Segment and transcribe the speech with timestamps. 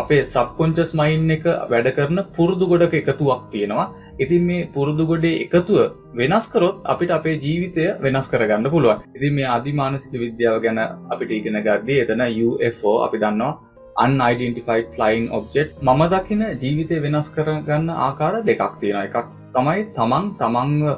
[0.00, 3.88] අපේ සබ්කොන්චස් මයින් එක වැඩ කරන පුරුදු ගොඩක එකතුවක් තියෙනවා.
[4.18, 5.80] ඉතින් මේ පුරුදු ගොඩේ එකතුව
[6.14, 9.02] වෙනස් කරොත් අපිට අපේ ජීවිතය වෙනස් කරගන්න පුළුවන්.
[9.16, 10.80] ඉතින් මේ අධිමානසික විද්‍යාව ගැන
[11.12, 13.52] අපිට ඉගෙන ගද්දී එතන UFO අපි දන්නවා.
[13.96, 20.92] අන්යිඩෙන්ටිෆයිඩ් ෆ්ලයින් ඔබ්ජෙක්් මම දකින ජීවිතය වෙනස් කරගන්න ආකාර දෙකක් තියෙන එකක් තමයි තමන් තමන්ව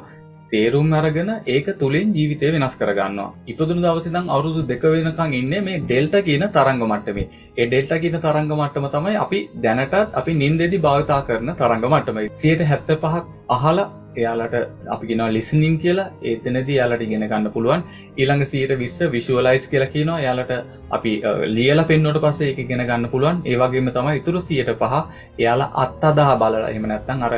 [0.53, 3.29] තේරුම් අරගෙන ඒක තුළින් ජීවිතය වෙනස් කරගන්නවා.
[3.51, 7.27] ඉපදුන දවසිදං අවුරුදු දෙක වෙනකං ඉන්න මේ ඩෙල්ට කියන තරංග මට්ටමේ.
[7.59, 12.29] ඒ ඩෙල්ට කියන තරංග මට්ටම තමයි අපි දැනටත් අපි නින්දෙදි භාවිතා කරන තරංග මට්ටමයි.
[12.43, 13.25] සියට හැත්ත පහක්
[13.57, 14.55] අහලා එයාලට
[14.95, 16.07] අපි ගෙනවා ලිසනින් කියලා.
[16.23, 17.83] ඒතනදී යාලට ඉගෙන ගන්න පුළුවන්.
[18.17, 20.19] ඊළඟ සියට විස්ස විශුවලයිස් කියලා කියනවා.
[20.27, 20.53] යාලට
[20.97, 21.13] අපි
[21.57, 23.41] ලියල පෙන්වට පස්සේ එක ගෙන ගන්න පුළුවන්.
[23.45, 24.93] ඒවගේම තමයි ඉතුරු සියට පහ
[25.39, 26.69] එයාලා අත්තදා බලලා.
[26.69, 27.35] එම නැත්තන් අර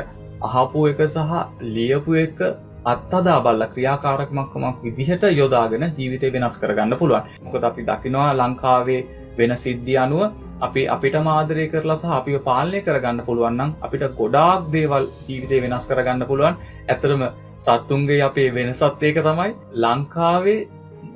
[0.48, 1.44] අහපු එක සහ
[1.76, 2.40] ලියපු එක
[2.94, 7.24] අත්තදා බල්ල ක්‍රියාකාරක්මක්කමක් විදිහට යොදාගෙන ජීවිතය වෙනස් කරගන්න පුළුවන්.
[7.46, 9.02] මොකද අපි දකිනවා ලංකාවේ
[9.38, 10.22] වෙන සිද්ධිය අනුව
[10.68, 16.28] අපි අපිට මාදරය කරලා සහ අපිව පාලනය කරගන්න පුළුවන්නම් අපිට ගොඩාක් දේවල් ජීවිතය වෙනස් කරගන්න
[16.30, 16.56] පුළුවන්.
[16.94, 17.24] ඇතරම
[17.66, 19.52] සත්තුන්ගේ අපේ වෙනසත් ඒක තමයි.
[19.84, 20.60] ලංකාවේ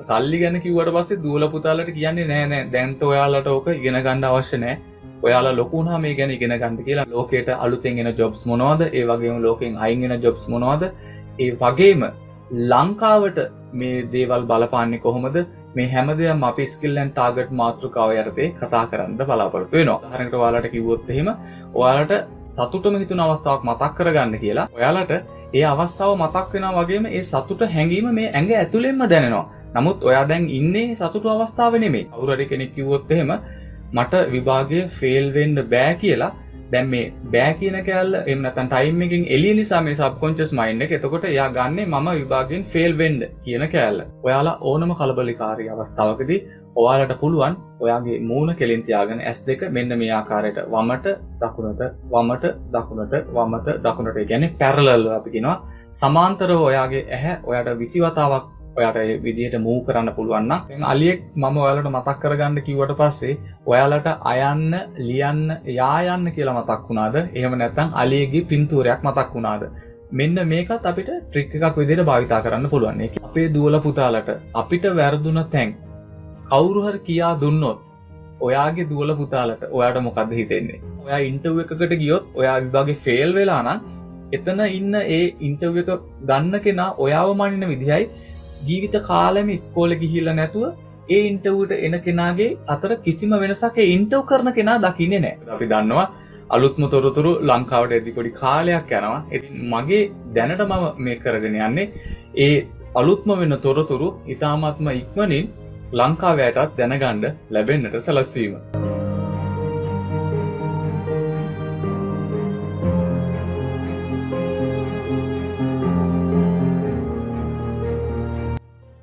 [0.10, 4.76] සල්ලි ගැන කිවට පස්සේ දූල පුතාලට කියන්නේ නෑනෑ දැන්ට ඔයාලට ඕක ඉගෙන ගණ්ඩ අවශ්‍ය නෑ.
[5.26, 7.06] ඔයාලා ලොකුනා මේ ගැන ඉගෙන ගන්න කියලා.
[7.14, 8.82] ලෝකයට අලුතෙන්ගෙන ජොබ්ස් මොනවාද?
[8.98, 10.84] ඒ වගේම ලෝකෙන් අයිගෙන ජොබ්ස් මොනවාද?
[11.40, 12.02] ඒ වගේම
[12.72, 13.40] ලංකාවට
[13.74, 15.38] මේ දේවල් බලපාන්නේ කොහොමද?
[15.76, 20.00] මේ හැමදයම් අපි ස්කිල්ලන් ටාගට් මාතෘකාව යටතේ කතා කරන්න බලාපොරතු වෙනවා.
[20.14, 21.30] හරට වාලට කිවොත් එහෙම
[21.74, 22.14] ඔයාලට
[22.48, 25.14] සතුටම හිතුන අවස්ථාවක් මතක් කරගන්න කියලා ඔයාලට
[25.54, 29.46] ඒ අවස්ථාව මතක් වෙන වගේම ඒ සතුට හැඟීම මේ ඇඟ ඇතුළෙන්ම දැනෙනවා.
[29.76, 33.32] නමුත් ඔයා දැන් ඉන්නේ සතුට අවස්ථාව නෙමේ අවුරඩි කෙනෙක් කිවොත් එහෙම
[33.94, 36.32] මට විභාගය ෆෙල්වෙන්ඩ බෑ කියලා
[36.72, 41.26] දැන් මේ බෑ කියන කෑල්ල එමනතන් ටයිම් එකින් එලිය නිසා මේ සබ්කොංචස් මයින්ඩ එක එතකොට
[41.32, 44.00] යා ගන්නේ මම විභාගෙන් ෆෙල් වෙන්ඩ කියන කෑල්ල.
[44.26, 46.40] ඔයාලා ඕනම කලබලිකාරී අවස්ථාවකදී
[46.76, 53.78] ඔයාලට පුළුවන් ඔයාගේ මූුණ කෙලින්තියාගෙන ඇස් දෙක මෙන්න මේ ආකාරයට වමට දකුණට වමට දකුණට වමට
[53.86, 54.24] දකුණට.
[54.30, 55.58] ගැන පැරලල්ල අපිකිනවා
[55.94, 58.46] සමාන්තර ඔයාගේ ඇහැ ඔයාට විසිවතාවක්
[58.78, 65.44] ඔයාට විදිහට මූ කරන්න පුළුවන්න අලියෙක් මම ඔයාලට මතක් කරගන්න කිවට පස්සේ ඔයාලට අයන්න ලියන්න
[65.80, 67.16] යායන්න කියලා මතක් වුණාද?
[67.34, 69.64] එහෙම නැත්තං අලියගේ පින්තූරයක් මතක් වුණාද?
[70.12, 73.04] මෙන්න මේකත් අපිට ට්‍රික් එකක් විදිහට භාවිතා කරන්න පුළුවන්.
[73.28, 74.30] අපේ දුවල පුතාලට
[74.62, 75.76] අපිට වැරදුන තැන්
[76.50, 77.80] කවුරුහර කියා දුන්නොත්
[78.42, 80.82] ඔයාගේ දුවල පුතාලට ඔයාට මොකක්ද හිතෙන්නේ?
[81.06, 83.80] ඔයා ඉන්ටව් එකකට ගියොත් ඔයා විභාගේ ෆෙල් වෙලා නම්
[84.38, 85.94] එතන ඉන්න ඒ ඉන්ටව් එක
[86.30, 88.10] ගන්න කෙනා ඔයාව මනින විදිහයි
[88.62, 90.66] ජීවිත කාලම ස්කෝල ගිහිල්ල නැතුව
[91.10, 96.08] ඒ ඉන්ටව්ට එන කෙනාගේ අතර කිසිම වෙනසක් ඉන්ටව් කරන කෙනා දකින්නේ නෑ අපි දන්නවා
[96.50, 100.04] අලුත්ම තොරතුරු ලංකාවට ඇදිකොඩි කාලයක් යනවා ඇති මගේ
[100.36, 101.88] දැනට මම මේ කරගෙන යන්නේ
[102.40, 102.54] ඒ
[102.96, 105.50] අලුත්ම වෙන තොරතුරු ඉතාමත්ම ඉක්මනින්
[105.94, 108.56] ලංකාවෑටත් දැනගණ්ඩ ලැබෙන්න්නට සැලස්වීම.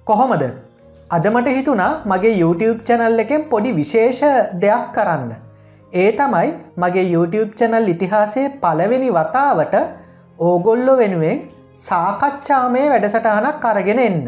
[0.06, 0.43] කොහොමද
[1.11, 4.21] අදමට හිතුනා මගේ YouTube චැනල් එකෙන් පොඩි විශේෂ
[4.62, 5.31] දෙයක් කරන්න.
[5.93, 6.50] ඒ තමයි
[6.83, 9.75] මගේ YouTube චැනල් ඉතිහාසේ පළවෙනි වතාවට
[10.39, 11.41] ඕගොල්ලො වෙනුවෙන්
[11.78, 14.27] සාකච්ඡාමය වැඩසටහනක් අරගෙන එන්න.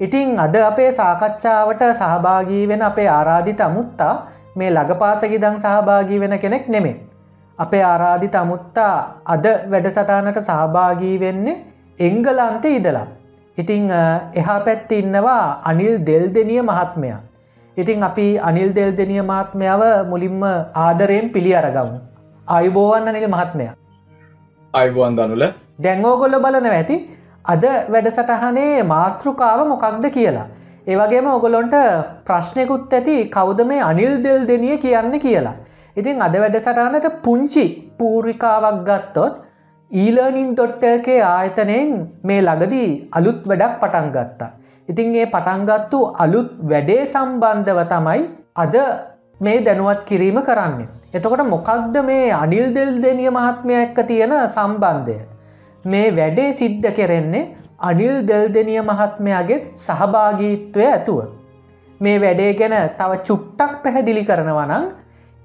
[0.00, 4.14] ඉතිං අද අපේ සාකච්ඡාවට සහභාගී වෙන අපේ ආරාධි තමුත්තා
[4.56, 6.96] මේ ලගපාතකිදං සහභාගී වෙන කෙනෙක් නෙමේ.
[7.58, 8.94] අපේ ආරාධි තමුත්තා
[9.26, 11.56] අද වැඩසටානට සහභාගී වෙන්නේ
[12.00, 13.06] එංගලන්තේ ඉදලා.
[13.58, 13.84] ඉතිං
[14.40, 17.20] එහා පැත්ති ඉන්නවා අනිල් දෙල්දෙනිය මහත්මයා.
[17.76, 20.42] ඉතිං අපි අනිල් දෙල්දෙනිය මහත්මයාව මුලින්ම
[20.86, 21.98] ආදරයෙන් පිළි අරගමු.
[22.48, 23.74] අයුබෝවන්න නිල් මහත්මයා.
[24.74, 25.44] අයිබුවන් දනුල
[25.84, 26.96] දැංගෝගොල්ල බලන ඇති
[27.44, 27.64] අද
[27.94, 30.46] වැඩසටහනේ මාතෘකාව මොකක්ද කියලා.
[30.86, 31.76] ඒවගේම ඔගොලොන්ට
[32.28, 35.56] ප්‍රශ්නයකුත් ඇති කෞද මේ අනිල් දෙල් දෙනිය කියන්න කියලා.
[35.96, 37.66] ඉතින් අද වැඩසටහනට පුංචි
[37.98, 39.34] පූර්විකාවක් ගත්තොත්
[39.90, 41.90] ඊලර්නින්.ටල්කේ ආයතනයෙන්
[42.22, 44.50] මේ ළඟදී අලුත් වැඩක් පටන් ගත්තා.
[44.88, 48.24] ඉතින් ඒ පටන්ගත්තු අලුත් වැඩේ සම්බන්ධව තමයි
[48.56, 48.74] අද
[49.40, 50.88] මේ දැනුවත් කිරීම කරන්නේ.
[51.14, 55.18] එතකොට මොකක්ද මේ අනිල් දෙල් දෙනිය මහත්මය එක්ක තියෙන සම්බන්ධය.
[55.84, 57.50] මේ වැඩේ සිද්ධ කෙරෙන්නේ
[57.80, 61.18] අනිල් දෙල් දෙනිය මහත්මයාගෙත් සහභාගීත්වය ඇතුව.
[62.00, 64.86] මේ වැඩේ ගැන තව චුට්ටක් පැහැදිලි කරනවනං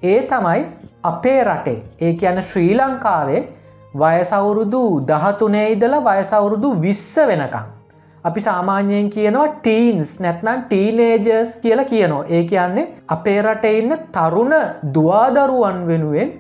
[0.03, 0.61] ඒ තමයි
[1.03, 3.41] අපේ රටේ ඒ කියන ශ්‍රී ලංකාවේ
[3.93, 7.65] වයසවුරුදු දහතුනේ ඉදලා වයසවුරුදු විස්ස වෙනකම්.
[8.23, 14.53] අපි සාමාන්‍යයෙන් කියනවා ටීන්ස් නැත්නම් ටීනේජර්ස් කියලා කියනවා ඒ කියන්නේ අපේ රට ඉන්න තරුණ
[14.93, 16.31] දවාදරුවන් වෙනුවෙන්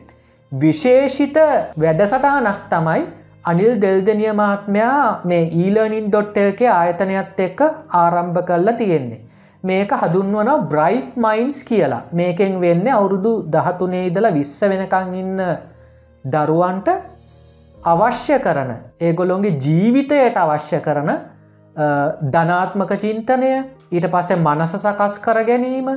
[0.51, 1.37] විශේෂිත
[1.77, 3.03] වැඩසටහනක් තමයි
[3.45, 7.61] අනිල් දෙල්දනිය මහත්මයා මේ ඊලනින් ඩොට්ටල්ගේ ආයතනයත් එක්ක
[7.95, 9.21] ආරම්භ කරලා තියෙන්නේ.
[9.63, 15.41] මේක හදුන්වන බ්‍රයිට් මයින්ස් කියලා මේකෙන් වෙන්න අවුරුදු දහතුනේ ඉදල විශ්ස වෙනකං ඉන්න
[16.25, 16.89] දරුවන්ට
[17.83, 21.11] අවශ්‍ය කරන ඒගොලොන්ගේ ජීවිතයට අවශ්‍ය කරන
[22.31, 23.51] ධනාත්මක චින්තනය
[23.91, 25.89] ඊට පස්සේ මනස සකස් කර ගැනීම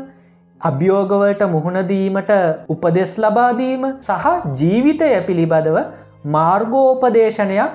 [0.60, 2.32] අභියෝගවලට මුහුණදීමට
[2.68, 5.78] උපදෙස් ලබාදීම සහ ජීවිතය පිළිබඳව
[6.26, 7.72] මාර්ගෝපදේශනයක්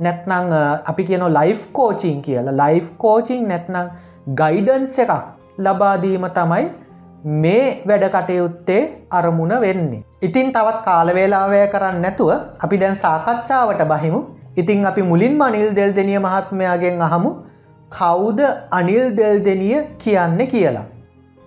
[0.00, 0.52] නැත්නං
[0.84, 2.58] අපි කියන ලයිෆ් කෝචිං කියලා.
[2.62, 3.86] ලයිෆ් කෝචිං නැත්නම්
[4.34, 5.12] ගයිඩන්ස එකක්
[5.60, 6.66] ලබාදීම තමයි
[7.24, 8.80] මේ වැඩ කටයුත්තේ
[9.10, 10.04] අරමුණ වෙන්නේ.
[10.22, 12.30] ඉතින් තවත් කාලවේලාවය කරන්න නැතුව
[12.64, 14.20] අපි දැන් සාකච්ඡාවට බහිමු
[14.56, 17.30] ඉතිං අපි මුලින් අනිල් දෙල් දෙනිය මහත්මයාගෙන් අහමු
[17.92, 18.40] කවුද
[18.70, 20.84] අනිල් දෙල් දෙනිය කියන්න කියලා.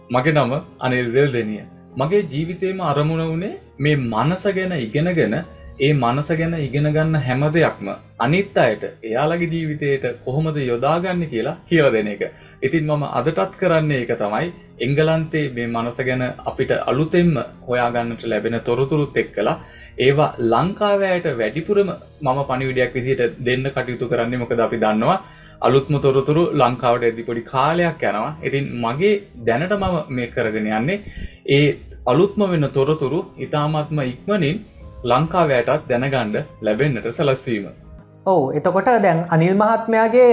[0.10, 1.62] මගේ නම අනිල් දෙල් දෙනිය.
[1.98, 5.38] මගේ ජීවිතයම අරමුණ වනේ මේ මනස ගැන ඉගෙනගෙන
[5.80, 7.88] ඒ මනස ගැන ඉගෙන ගන්න හැම දෙයක්ම
[8.20, 12.24] අනිත් අයට එයාලගේ ජීවිතයට කොහොමද යොදාගන්න කියලා කියල දෙන එක.
[12.68, 14.52] ඉතින් මම අදටත් කරන්නේ එක තමයි
[14.86, 17.34] එංගලන්තේ මේ මනස ගැන අපිට අලුතෙම්ම
[17.68, 19.58] හොයාගන්නට ලැබෙන තොරතුරුත් එක් කලා
[20.00, 21.90] ඒවා ලංකාවයට වැඩිපුරම
[22.22, 25.20] මම පණිවිඩයක් විදිහට දෙන්න කටයුතු කරන්නේ මොකද අපි දන්නවා
[25.62, 28.38] අලුත්ම තොරතුරු ලංකාවට ඇදි පොඩි කාලයක් යනවා.
[28.44, 29.14] ඉතින් මගේ
[29.48, 30.98] දැනට මම මේ කරගෙන යන්නේ
[31.50, 31.68] ඒ
[32.06, 34.58] අලුත්ම වෙන්න තොරතුරු ඉතාමත්ම ඉක්මනින්
[35.04, 37.66] ලංකාවයටත් දැනගණ්ඩ ලැබෙන්න්නට සලස්වීම.
[38.26, 40.30] ඔවු එතකොට දැන් අනිල් මහත්මයාගේ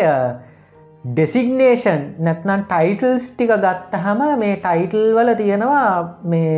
[1.04, 5.88] ඩෙසිගනේෂන් නැත්නම් ටයිටල්ස් ටික ගත්තහම මේ ටයිටල් වල තියෙනවා
[6.24, 6.54] මේ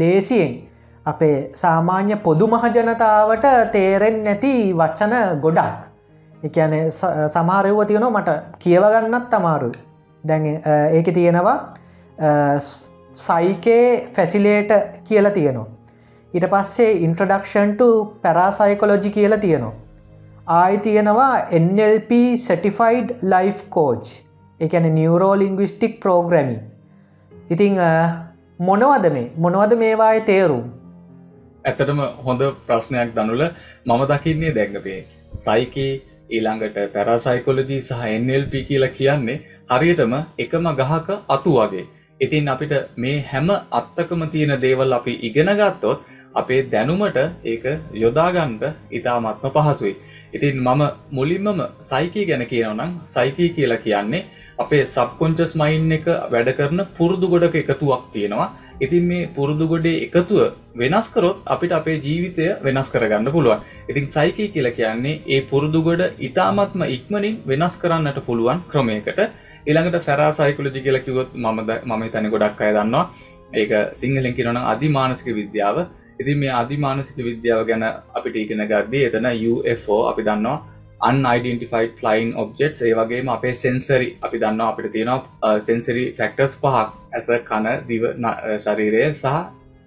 [0.00, 0.50] ලේසියෙන්
[1.06, 3.46] අපේ සාමාන්‍ය පොදු මහජනතාවට
[3.76, 5.14] තේරෙන් නැති වචන
[5.44, 5.78] ගොඩක්.
[6.42, 6.74] එකන
[7.34, 9.72] සමහරයව තියෙනවා මට කියවගන්නත් අමාරු
[10.24, 10.46] දැන්
[10.98, 11.56] ඒක තියෙනවා
[13.26, 13.84] සයිකේ
[14.14, 15.68] ෆැසිලේට කියලා තියෙනවා.
[16.34, 17.80] ඊට පස්සේ ඉන්ට්‍රඩක්ෂන්ට
[18.22, 19.76] පැරාසයිකොලොජි කියලා තියෙනවා.
[20.48, 22.10] ආයි තියෙනවා NLP
[22.42, 24.12] සටිෆයිඩ් ලයිෆ් කෝච්
[24.60, 26.56] එකන නියවරෝලිංගවිස්ටික් ප්‍රෝග්‍රමි
[27.50, 27.76] ඉතිං
[28.60, 29.26] මොනවද මේ?
[29.36, 30.64] මොනවද මේවාය තේරුම්?
[31.64, 33.44] ඇත්තටම හොඳ ප්‍රශ්නයක් දනුල
[33.84, 34.98] මම දකින්නේ දැංගපේ
[35.44, 35.92] සයිකේ
[36.30, 38.02] ඊළඟට පැරසයිකොලජී සහ
[38.32, 39.38] එල්ප කියලා කියන්නේ
[39.70, 41.86] හරියටම එකම ගහක අතු වගේ.
[42.20, 47.64] ඉතින් අපිට මේ හැම අත්තකම තියෙන දේවල් අපි ඉගෙන ගත්තොත් අපේ දැනුමට ඒක
[47.94, 49.96] යොදාගන්ට ඉතාමත්ම පහසුයි.
[50.34, 51.60] ඉතින් මම මුලින්මම
[51.92, 54.24] සයිකී ගැන කියනවනම් සයිකී කියලා කියන්නේ
[54.58, 58.48] අපේ සබ්කොන්චස් මයින් එක වැඩ කරන පුරුදු ගොඩක එකතුවක් තියෙනවා.
[58.84, 60.40] ඉතින් මේ පුරුදු ගොඩේ එකතුව
[60.80, 63.60] වෙනස් කරොත් අපිට අපේ ජීවිතය වෙනස් කරගන්න පුළුවන්.
[63.90, 69.20] ඉතින් සයිකී කියලා කියන්නේ ඒ පුරුදු ගොඩ ඉතාමත්ම ඉක්මනින් වෙනස් කරන්නට පුළුවන් ක්‍රමයකට.
[69.68, 71.58] ඊළඟට ෆැරා සයිකුලජි කියලා කිව්වොත් මම
[71.88, 73.04] මම තනි ගොඩක් අය දන්නවා.
[73.54, 75.76] ඒක සිංහලෙන් කියනවනම් අධිමානසික විද්‍යාව.
[76.18, 80.58] ඉතින් මේ අධිමානසික විද්‍යාව ගැන අපිට ඉගෙන ගද්දී එතන UFO අපි දන්නවා
[81.00, 86.88] අන්යිඩෙන්ටිෆයිඩ් ෆ්ලයින් ඔබ්ජෙක්ස් ඒ වගේම අපේ සෙන්සරි අපි දන්න අපිට තියෙනවා සෙන්සරි ෆෙක්ටර්ස් පහක්.
[87.12, 88.08] ඇස කන දිව
[88.60, 89.36] ශරීරය සහ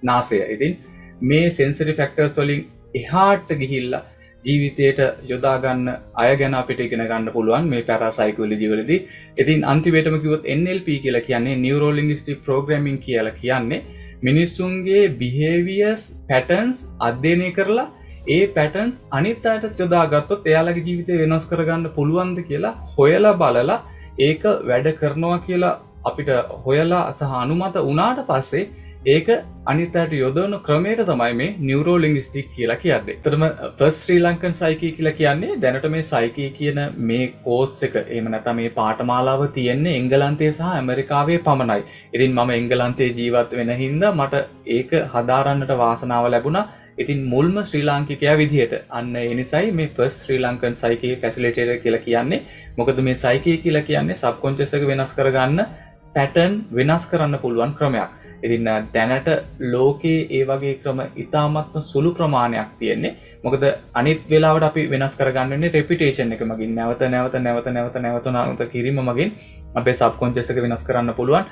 [0.03, 0.39] නාසය.
[0.47, 0.77] ඉතින්
[1.23, 2.63] මේ සෙන්සරි ෆෙක්ටර්ස් වලින්
[2.95, 4.03] එහාට ගිහිල්ලා
[4.43, 8.99] ජීවිතයට යොදාගන්න අය ගැන අපිට ඉගෙන ගන්න පුළුවන් මේ පැරසයිකෝලි ජීවලදී
[9.37, 13.83] ඉතින් අන්තිවේටම කිවොත් NLP කියලා කියන්නේ නියවරෝලිංගිස්ටික් ප්‍රෝග්‍රමින් කියලා කියන්නේ
[14.21, 17.87] මිනිස්සුන්ගේ බිහේවියස් පැටන්ස් අධ්‍යයනය කරලා
[18.27, 23.79] ඒ පැටන්ස් අනිත් අයට යොදාගත්තොත් එයාලගේ ජීවිතය වෙනස් කරගන්න පුළුවන්ද කියලා හොයලා බලලා
[24.19, 25.73] ඒක වැඩ කරනවා කියලා
[26.05, 26.29] අපිට
[26.65, 28.69] හොයලා සහ අනුමත උනාට පස්සේ
[29.03, 29.29] ඒක
[29.65, 33.45] අනිතට යොදවන ක්‍රමයට තමයි මේ නිියවරෝලිංගිස්ටික් කියලා කියද්දේ තරම
[33.79, 38.45] පස් ශ්‍රී ලංකන් සයිකී කියලා කියන්නේ දැනට මේ සයිකී කියන මේ කෝස් එක එම නැත
[38.59, 41.81] මේ පාටමාලාව තියෙන්නේ එංගලන්තේ සහ ඇමරිකාවේ පමණයි.
[42.13, 46.69] ඉරින් මම එංගලන්තේ ජීවත් වෙන හින්ද මට ඒක හදාරන්නට වාසනාව ලැබුණා.
[46.97, 52.43] ඉතින් මුල්ම ශ්‍රී ලාංකිකයා විදිහට අන්න එනිසයි මේ පස් ශ්‍රී ලංකන් සයිකයේ ෆැසිලිටේට කියලා කියන්නේ.
[52.77, 55.67] මොකද මේ සයිකය කියලා කියන්නේ සබ්කොංචසක වෙනස් කරගන්න
[56.15, 58.20] පැටන් වෙනස් කරන්න පුළුවන් ක්‍රමයක්.
[58.43, 59.27] ඉතින්න දැනට
[59.73, 63.15] ලෝකයේ ඒ වගේ ක්‍රම ඉතාමත්ම සුළු ප්‍රමාණයක් තියෙන්නේ.
[63.43, 66.75] මොකද අනිත් වෙලාවට අපි වෙනස් කරගන්නන්නේ රෙපිටේෂන් එක මගින්.
[66.75, 69.35] නැවත නැවත නැවත නැවත නැවතනාවත කිරීම මගින්
[69.75, 71.45] අපේ සබ්කොංචසක වෙනස් කරන්න පුළුවන්.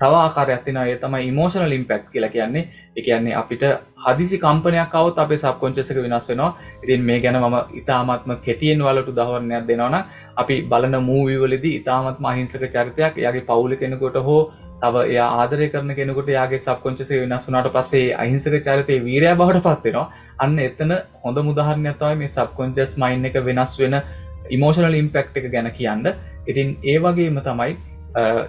[0.00, 0.86] තව ආකාරයක් තියෙනවා.
[0.86, 2.68] ඒ තමයි ඉමෝෂනල් ඉම්පැක්ට් කියලා කියන්නේ.
[2.96, 3.62] ඒ කියන්නේ අපිට
[4.06, 6.50] හදිසි කම්පනයක් આવොත් අපේ සබ්කොන්ෂස් එක වෙනස් වෙනවා.
[6.84, 10.04] ඉතින් මේ ගැන මම ඉතාමත්ම කෙටියෙන් වලට උදාහරණයක් දෙනවා නම්
[10.36, 13.18] අපි බලන මූවි වලදී ඉතාමත්ම අහිංසක චරිතයක්.
[13.18, 14.40] එයාගේ පවුල කෙනෙකුට හෝ
[14.82, 19.64] තව එයා ආදරය කරන කෙනෙකුට යාගේ සබ්කොන්ෂස් එක වෙනස් වුණාට පස්සේ අහිංසක චරිතේ වීරයා බවට
[19.66, 20.06] පත් වෙනවා.
[20.44, 24.00] අන්න එතන හොඳ උදාහරණයක් තමයි මේ සබ්කොන්ෂස් මයින්ඩ් එක වෙනස් වෙන
[24.50, 26.08] ඉමෝෂනල් ඉම්පැක්ට් එක ගැන කියන්න.
[26.46, 27.76] ඉතින් ඒ වගේම තමයි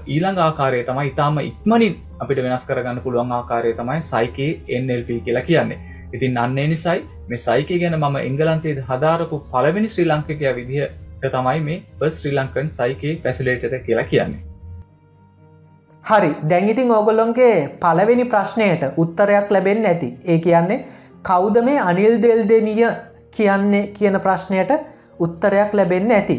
[0.07, 5.79] ඊළඟ ආකාරය තමයි ඉතාම ඉක්මනින් අපිට වෙනස් කරගන්න පුළුවන් ආකාරය තමයි සයිකේ NLP කියලා කියන්නේ.
[6.13, 11.81] ඉතින් අන්නේ නිසයි මේ සයිකය ගැන මම එංගලන්තේ හදාරපු පළවෙනි ශ්‍රී ලංකිකය විදිහට තමයි මේ
[11.99, 14.56] බස් ශ්‍රී ලංකන් සයිකේ පැසිලේටර කියලා කියන්නේ.
[16.07, 20.83] හරි දැංගිතින් ඕගොල්ලොන්ගේ පලවෙනි ප්‍රශ්නයට උත්තරයක් ලැබෙන් ඇති ඒ කියන්නේ
[21.23, 22.83] කෞද මේ අනිල් දෙල් දෙනිය
[23.31, 24.71] කියන්නේ කියන ප්‍රශ්නයට
[25.19, 26.37] උත්තරයක් ලැබෙන්න ඇති.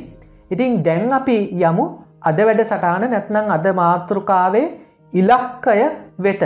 [0.51, 1.85] ඉතින් දැන් අපි යමු
[2.23, 4.67] අද වැඩ සටාන නැත්නම් අද මාතෘකාවේ
[5.13, 5.79] ඉලක්කය
[6.19, 6.43] වෙත.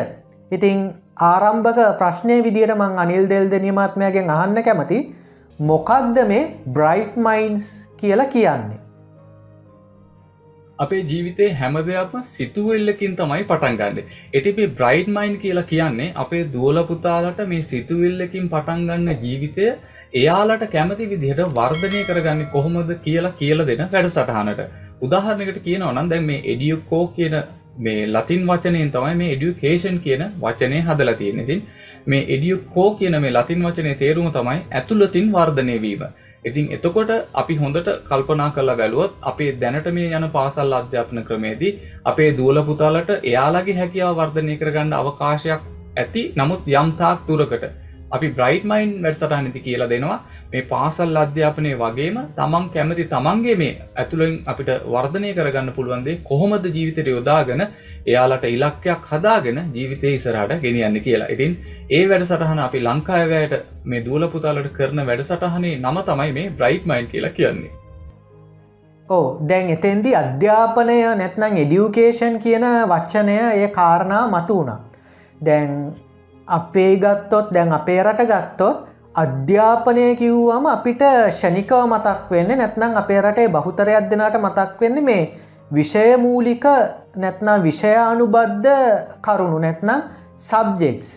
[0.50, 0.78] ඉතිං
[1.22, 4.98] ආරම්භක ප්‍රශ්නය විදියට මං අනිල් දෙල් දෙනීමත්මයගෙන් අහන්න කැමති
[5.58, 8.80] මොකක්ද මේ බ්‍රයිට් මයින්ස් කියලා කියන්නේ.
[10.78, 13.98] අපේ ජීවිතේ හැම දෙයක්ම සිතුවිල්ලකින් තමයි පටන් ගන්න.
[14.34, 19.66] එතිපේ බ්‍රයිට් මයින් කියලා කියන්නේ අපේ දුවල පුතාලට මේ සිතුවිල්ලකින් පටන් ගන්න ජීවිතය
[20.14, 24.62] එයාලට කැමති විදිහට වර්ධනය කරගන්න කොහොමද කියලා කියල දෙන වැඩ සටහනට
[25.00, 27.36] උදාහරණකට කියනවා නම් දැන් මේ එඩියුකෝ කියන
[27.78, 31.62] මේ ලතින් වචනයෙන් තමයි මේ එඩියුකේෂන් කියන වචනය හදලා තියෙන ඉතින්
[32.06, 36.02] මේ එඩියුකෝ කියන මේ ලතින් වචනය තේරුම තමයි ඇතුළතින් වර්ධනය වීම.
[36.42, 42.30] ඉතින් එතකොට අපි හොඳට කල්පනා කරලා බැලුවොත් අපේ දැනට මේ යන පාසල් අධ්‍යාපන ක්‍රමේදී අපේ
[42.32, 47.64] දුවල පුතාලට එයාලගේ හැකියාව වර්ධනය කරගන්න අවකාශයක් ඇති නමුත් යම් තාක් දුරකට
[48.10, 50.18] අපි බ්‍රයිට් මයින්් වැඩසටහනති කියලා දෙනවා.
[50.50, 57.08] මේ පාසල් අධ්‍යාපනය වගේම තමන් කැමති තමන්ගේ මේ ඇතුළෙන් අපිට වර්ධනය කරගන්න පුළුවන්දේ කොහොමද ජීවිතයට
[57.08, 57.62] යොදාගෙන
[58.06, 61.28] එයාලට ඉලක්කයක් හදාගෙන ජීවිතය ඉසරට ගෙනියන්න කියලා.
[61.28, 61.58] ඉතින්
[61.90, 63.54] ඒ වැඩසටහන අපි ලංකාවයට
[63.84, 67.72] මේ දූලපුතාලට කරන වැඩසටහනේ නම තමයි මේ බ්‍රයිට් මයින් කියලා කියන්නේ.
[69.08, 74.80] ඕ දැන් එතෙන්දි අධ්‍යාපනය නැත්නම් එඩියුකේෂන් කියන වච්චනය ඒ කාරණා මතු වුණා
[75.40, 75.76] දැන්
[76.48, 83.48] අපේ ගත්තොත් දැන් අපේ රට ගත්තොත් අධ්‍යාපනය කිව්වම අපිට ෂණිකව මතක් වෙන්න නැත්නම් අපේ රටේ
[83.50, 85.22] බහුතරයක් දෙනාට මතක් වෙන්න මේ
[85.72, 86.64] විෂය මූලික
[87.16, 88.68] නැත්නම් විෂය අනුබද්ධ
[89.20, 90.02] කරුණු නැත්නම්
[90.38, 91.08] සබ්ජෙක්ස්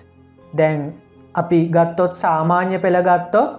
[0.54, 0.94] දැන්
[1.36, 3.50] අපි ගත්තොත් සාමාන්‍ය පෙළගත්තොත්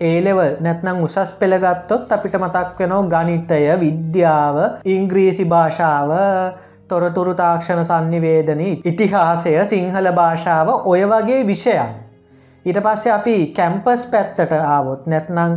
[0.00, 6.12] ඒලෙවල් නැත්නම් උසස් පෙළගත්තොත් අපිට මතක් වෙනෝ ගනිතය විද්‍යාව ඉංග්‍රීසි භාෂාව
[6.88, 12.09] තොරතුරු තාක්ෂණ සන්නිවේදන ඉතිහාසය සිංහල භාෂාව ඔය වගේ විෂයන්.
[12.64, 15.52] ඊට පස්සේ අපි කැම්පස් පැත්තට ආවොත් නැත්නම්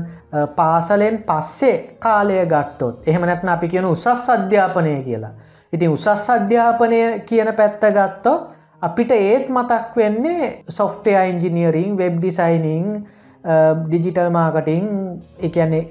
[0.56, 5.34] පාසලෙන් පස්සේ කාලය ගත්තොත් එහෙම නැත්න අපි කියන උසස් අධ්‍යාපනය කියලා.
[5.74, 8.42] ඉතින් උසස් අධ්‍යාපනය කියන පැත්ත ගත්තොත්
[8.82, 12.88] අපිට ඒත් මතක් වෙන්නේ software engineering web designing
[13.84, 14.88] digital marketing
[15.40, 15.84] එකන්නේ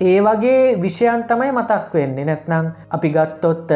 [0.00, 3.70] ඒ වගේ විෂයන් තමයි මතක් වෙන්නේ නැත්නම් අපි ගත්තොත්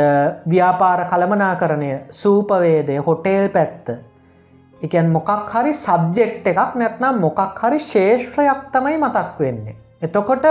[0.48, 3.90] ව්‍යාපාර කළමනා කරණය සූපවේදය හොටේල් පැත්ත
[4.82, 9.76] එකන් මොකක් හරි සබ්ජෙක්් එකක් නැත්නම් මොකක් හරි ශේෂ්ත්‍රයක් තමයි මතක් වෙන්නේ.
[10.02, 10.46] එතකොට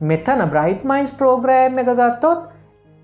[0.00, 2.40] මෙතන බ්‍රයිට් මයින්ස් ප්‍රෝග්‍රෑම් එක ගත්තොත්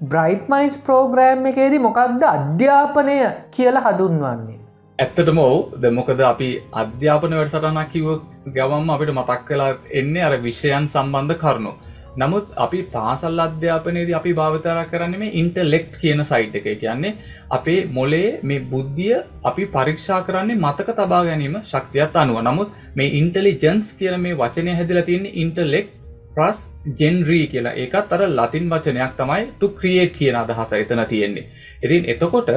[0.00, 3.16] බ්‍රයිට් මයිස් ප්‍රෝග්‍රෑම් එකේදී මොකක්ද අධ්‍යාපනය
[3.50, 4.58] කියලා හඳුන්වන්නේ.
[4.98, 6.48] ඇත්තටම ඔවු ද මොකද අපි
[6.82, 8.08] අධ්‍යාපන වැඩ සටනක් කිව
[8.56, 11.72] ගවම් අපිට මතක් කලා එන්නේ අර විෂයන් සම්බන්ධ කරුණු.
[12.16, 17.14] නමුත් අපි පාසල් අධ්‍යාපනයේදී අපි භාවිතර කරන්න මේ ඉන්ටලෙක්් කියන සයිට් එක කියන්නේ
[17.50, 19.14] අපේ මොලේ මේ බුද්ධිය
[19.44, 25.04] අපි පරීක්ෂා කරන්නේ මතක තබා ගැනීම ශක්තියත් අනුව නමුත් මේ ඉන්ටලිජන්ස් කියන මේ වචනය හැදිලා
[25.04, 25.96] තියන්නේ ඉන්ටලෙක්්
[26.34, 26.60] ප්‍රස්
[26.98, 31.48] ජෙන්රී කියලා ඒකත් අර ලතින් වචනයක් තමයි ටු ක්‍රියේට් කියන අදහස එතන තියෙන්නේ.
[31.82, 32.50] ඉතින් එතකොට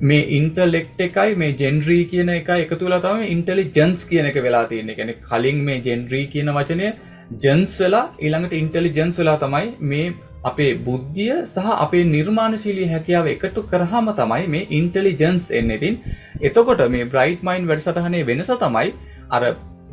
[0.00, 4.94] මේ ඉන්ටලෙක්ට් එකයි මේ ජෙන්රී කියන එක එකතු වෙලා තමයි ඉන්ටෙලිජන්ස් කියන එක වෙලා තියෙන්නේ.
[4.94, 6.92] කියන්නේ කලින් මේ ජෙන්රී කියන වචනය
[7.36, 10.06] ජන්ස් වෙලා ඊළඟට ඉන්ටෙලිජන්ස් වෙලා තමයි මේ
[10.44, 15.76] අපේ බුද්ධිය සහ අපේ නිර්මාණශීලී හැකියාව එකතු කරාම තමයි මේ ඉන්ටෙලිජන්ස් එන්නේ.
[15.78, 15.94] ඉතින්
[16.40, 18.88] එතකොට මේ බ්‍රයිට් මයින්ඩ් වැඩසටහනේ වෙනස තමයි
[19.30, 19.42] අර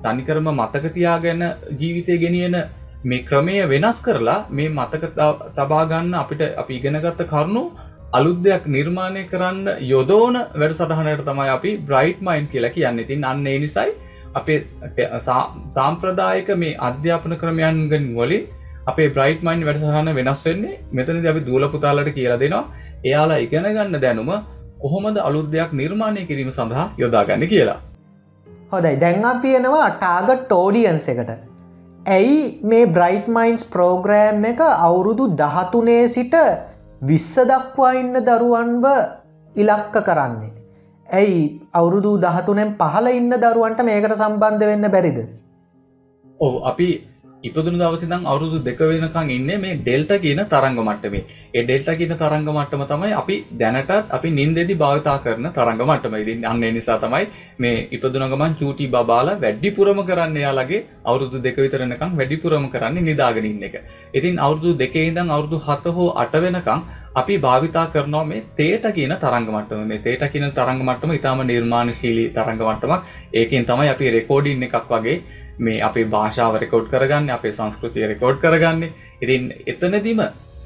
[0.03, 1.43] තනිකරම මතක තියාගෙන
[1.79, 2.57] ජීවිතය ගෙනියන
[3.03, 5.03] මේ ක්‍රමය වෙනස් කරලා මේ මතක
[5.55, 7.63] තබාගන්න අපිට අපි ඉගෙනගත්ත කරුණු
[8.13, 13.47] අලුත් දෙයක් නිර්මාණය කරන්න යොදෝන වැඩ සටහනට තමයි අපි බ්‍රයිට් මයින්් කියලා කියන්න ඉතින් අන්න
[13.47, 13.89] ඒ නිසයි
[14.39, 14.59] අපේ
[15.77, 18.43] සාම්ප්‍රදායක මේ අධ්‍යාපන ක්‍රමයන්ගෙන් වලින්
[18.91, 22.65] අපේ බ්‍රයිට් මයින් වැඩසහන වෙනස් වෙන්නේ මෙතන අපි දූලපුතාලට කියලා දෙනවා.
[23.09, 24.31] එයාලා ඉගෙන ගන්න දැනුම
[24.83, 27.79] කොහොමද අලුත් දෙයක් නිර්මාණය කිරීම සඳහා යොදාගන්න කියලා.
[28.71, 31.31] හොදයි දැන් අපියනවා ටාගට් ටෝඩියන්ස එකට.
[32.15, 32.39] ඇයි
[32.71, 36.35] මේ බ්‍රයිට් මයින්ස් ප්‍රෝග්‍රෑම් එක අවුරුදු දහතුනේ සිට
[37.09, 38.85] විස්ස දක්වා ඉන්න දරුවන්ව
[39.55, 40.52] ඉලක්ක කරන්නේ.
[41.09, 41.61] ඇයි?
[41.73, 45.19] අවුරුදු දහතුනෙන් පහල ඉන්න දරුවන්ට මේකට සම්බන්ධ වෙන්න බැරිද.
[46.39, 46.87] ඕ අපි
[47.43, 51.23] ඉපදුන දවසිදං අවුරුදු දෙක වෙනකං ඉන්න මේ ඩෙල්ට කියන තරංග මට්ටමේ.
[51.53, 56.15] ඒ ඩෙල්ට කියන තරංග මට්ටම තමයි අපි දැනටත් අපි නින්දෙදි භාවිතා කරන තරංග මට්ටම.
[56.23, 57.27] ඉදින් අන්න නිසා තමයි
[57.59, 63.75] මේ ඉපදුනගමන් චූටි බාල වැඩිපුරම කරන්න යාලගේ අවුරුදු දෙක විතරනකම් වැඩිපුරම කරන්න නිදාගෙන ඉන්න එක.
[64.13, 66.81] ඉතින් අවුරුදු දෙකේ ඉඳං අවුරුදු හත හෝ අට වෙනකං
[67.13, 69.87] අපි භාවිතා කරනවා මේ තේට කියන තරංග මට්ටම.
[69.87, 73.01] මේ තේට කියන තරංග මට්ටම ඉතාම නිර්මාණශීලී තරංග මට්ටමක්.
[73.33, 75.17] ඒකින් තමයි අපි රෙකෝඩින් එකක් වගේ
[75.59, 78.89] මේ අපේ භාෂාව රෙකෝඩ් කරගන්න අපේ සංස්කෘතිය රෙකෝඩ් කරගන්න.
[79.21, 80.23] ඉතින් එතනදිම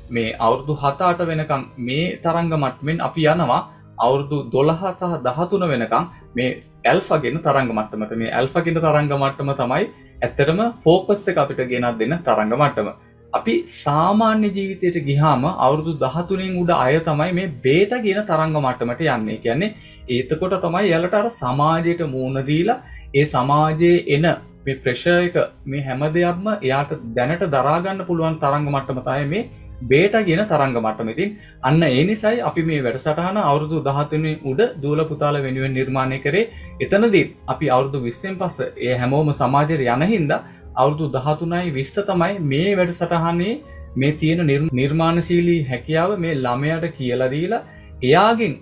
[0.09, 3.61] මේ අවුරුදු හතාට වෙනකම් මේ තරංග මට්මෙන් අපි යනවා.
[3.97, 8.15] අවුරුදු දොළහ සහ දහතුන වෙනකම් මේ ඇල්ෆගෙන තරංග මට්ටමට.
[8.15, 9.83] මේ ඇල්ෆගෙන තරංග මට්ටම තමයි
[10.19, 12.89] ඇත්තටම ෆෝකස් එක අපිට ගෙනත් දෙන්න තරංග මට්ටම.
[13.33, 19.37] අපි සාමාන්‍ය ජීවිතයට ගිහාම අවුරුදු දහතුනින් උඩ අය තමයි මේ බේට ගෙන තරංග මට්ටමට යන්නේ.
[19.37, 19.75] කියන්නේ
[20.09, 22.81] ඒතකොට තමයි යාලට අර සමාජයට මූුණ දීලා
[23.13, 24.27] ඒ සමාජයේ එන
[24.65, 29.47] මේ ප්‍රේෂය එක මේ හැම දෙයක්ම එයාට දැනට දරාගන්න පුළුවන් තරංග මට්ටමතය මේ
[29.83, 35.41] බේට ගෙන තරංග මට්ටමතින් අන්න ඒ නිසයි අපි මේ වැඩසටහන අවුරුදු දහතුනේ උඩ දූල පුතාල
[35.41, 36.49] වෙනුවෙන් නිර්මාණය කරේ.
[36.79, 40.33] එතනදී අපි අවුරුදු විස්සෙන් පස්ස ඒ හැමෝම සමාජයට යනහින්ද
[40.77, 43.53] අවුරුදු දහතුනයි විස්ස තමයි මේ වැඩ සටහනේ
[43.95, 47.63] මේ තියෙන නිර්මාණශීලී හැකියාව මේ ළමයට කියලදීලා
[48.01, 48.53] එයාගෙන්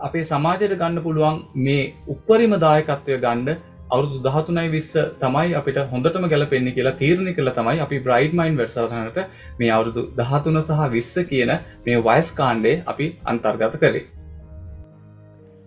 [0.00, 6.72] අපේ සමාජයට ගන්න පුළුවන් මේ උපරිම දායකත්වය ගණ්ඩ අවුරුදු දහතුනයි විස්ස තමයි අපිට හොඳටම ගැලපෙන්නේ
[6.72, 9.20] කියලා තීරණය කළ තමයි අපි බ්‍රයිඩ් මයින් වැඩසටහනට
[9.58, 11.52] මේ අවුරුදු දහතුන සහ විස්ස කියන
[11.84, 14.04] මේ වයස් කාණ්ඩේ අපි අන්තර්ගත කරේ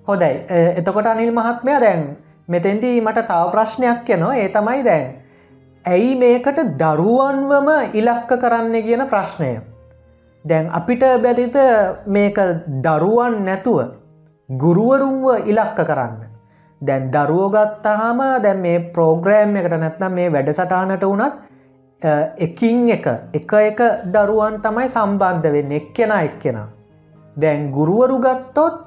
[0.07, 0.35] හොදයි
[0.75, 2.05] එතකොට අනිල් මහත්මය දැන්
[2.49, 5.09] මෙතෙන්දී මට තව ප්‍රශ්නයක් යනවා ඒ තමයි දැන්
[5.89, 9.51] ඇයි මේකට දරුවන්වම ඉලක්ක කරන්න කියන ප්‍රශ්නය?
[10.45, 11.57] දැන් අපිට බැරිත
[12.07, 12.37] මේක
[12.83, 13.79] දරුවන් නැතුව
[14.49, 16.17] ගුරුවරුන්ව ඉලක්ක කරන්න?
[16.81, 21.33] දැන් දරුවෝගත්තාහම දැන් මේ ප්‍රෝග්‍රෑම් එකට නැත්නම් මේ වැඩසටානට වනත්
[22.39, 26.59] එකින් එක එක එක දරුවන් තමයි සම්බන්ධ වෙන්න එක්කෙන එක්කෙන.
[27.37, 28.77] දැන් ගුරුවරු ගත්තොත්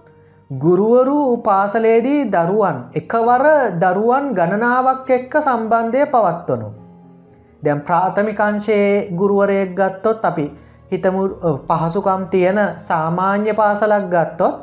[0.50, 3.44] ගුරුවරු පාසලේදී දරුවන් එකවර
[3.78, 6.81] දරුවන් ගණනාවක් එක්ක සම්බන්ධය පවත්වනු
[7.62, 10.46] දැන් ප්‍රාථමිකංශයේ ගුරුවරයෙක් ගත්තොත් අපි
[10.90, 11.22] හිතමු
[11.68, 14.56] පහසුකම් තියෙන සාමාන්‍ය පාසලක් ගත්තොත්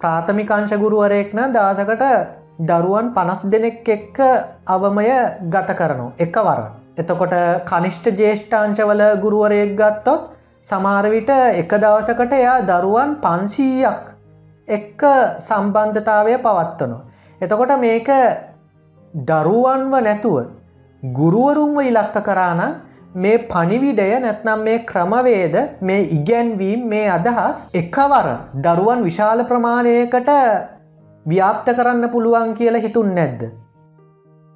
[0.00, 2.04] ප්‍රාථමිකංශ ගුරුවරයෙක්න දවසකට
[2.60, 4.18] දරුවන් පනස් දෙනෙක් එක්ක
[4.66, 5.10] අවමය
[5.46, 6.60] ගත කරනු එකවර.
[6.96, 10.22] එතකොට කනිෂ්ට ජේෂ්ඨාංශවල ගුරුවරයෙක් ගත්තොත්
[10.64, 14.04] සමාරවිට එක දවසකට එයා දරුවන් පන්සීයක්
[14.68, 15.02] එක්ක
[15.38, 16.98] සම්බන්ධතාවය පවත්වනු.
[17.40, 18.08] එතකොට මේක
[19.14, 20.63] දරුවන්ව නැතුව
[21.12, 22.76] ගුරුවරුන්ව ඉලක්ක කරානම්
[23.14, 28.28] මේ පනිවිඩය නැත්නම් මේ ක්‍රමවේද මේ ඉගැන්වීම් මේ අදහස් එකවර
[28.66, 30.30] දරුවන් විශාල ප්‍රමාණයකට
[31.26, 33.42] ව්‍යාප්ත කරන්න පුළුවන් කියලා හිතුන් නැද්ද.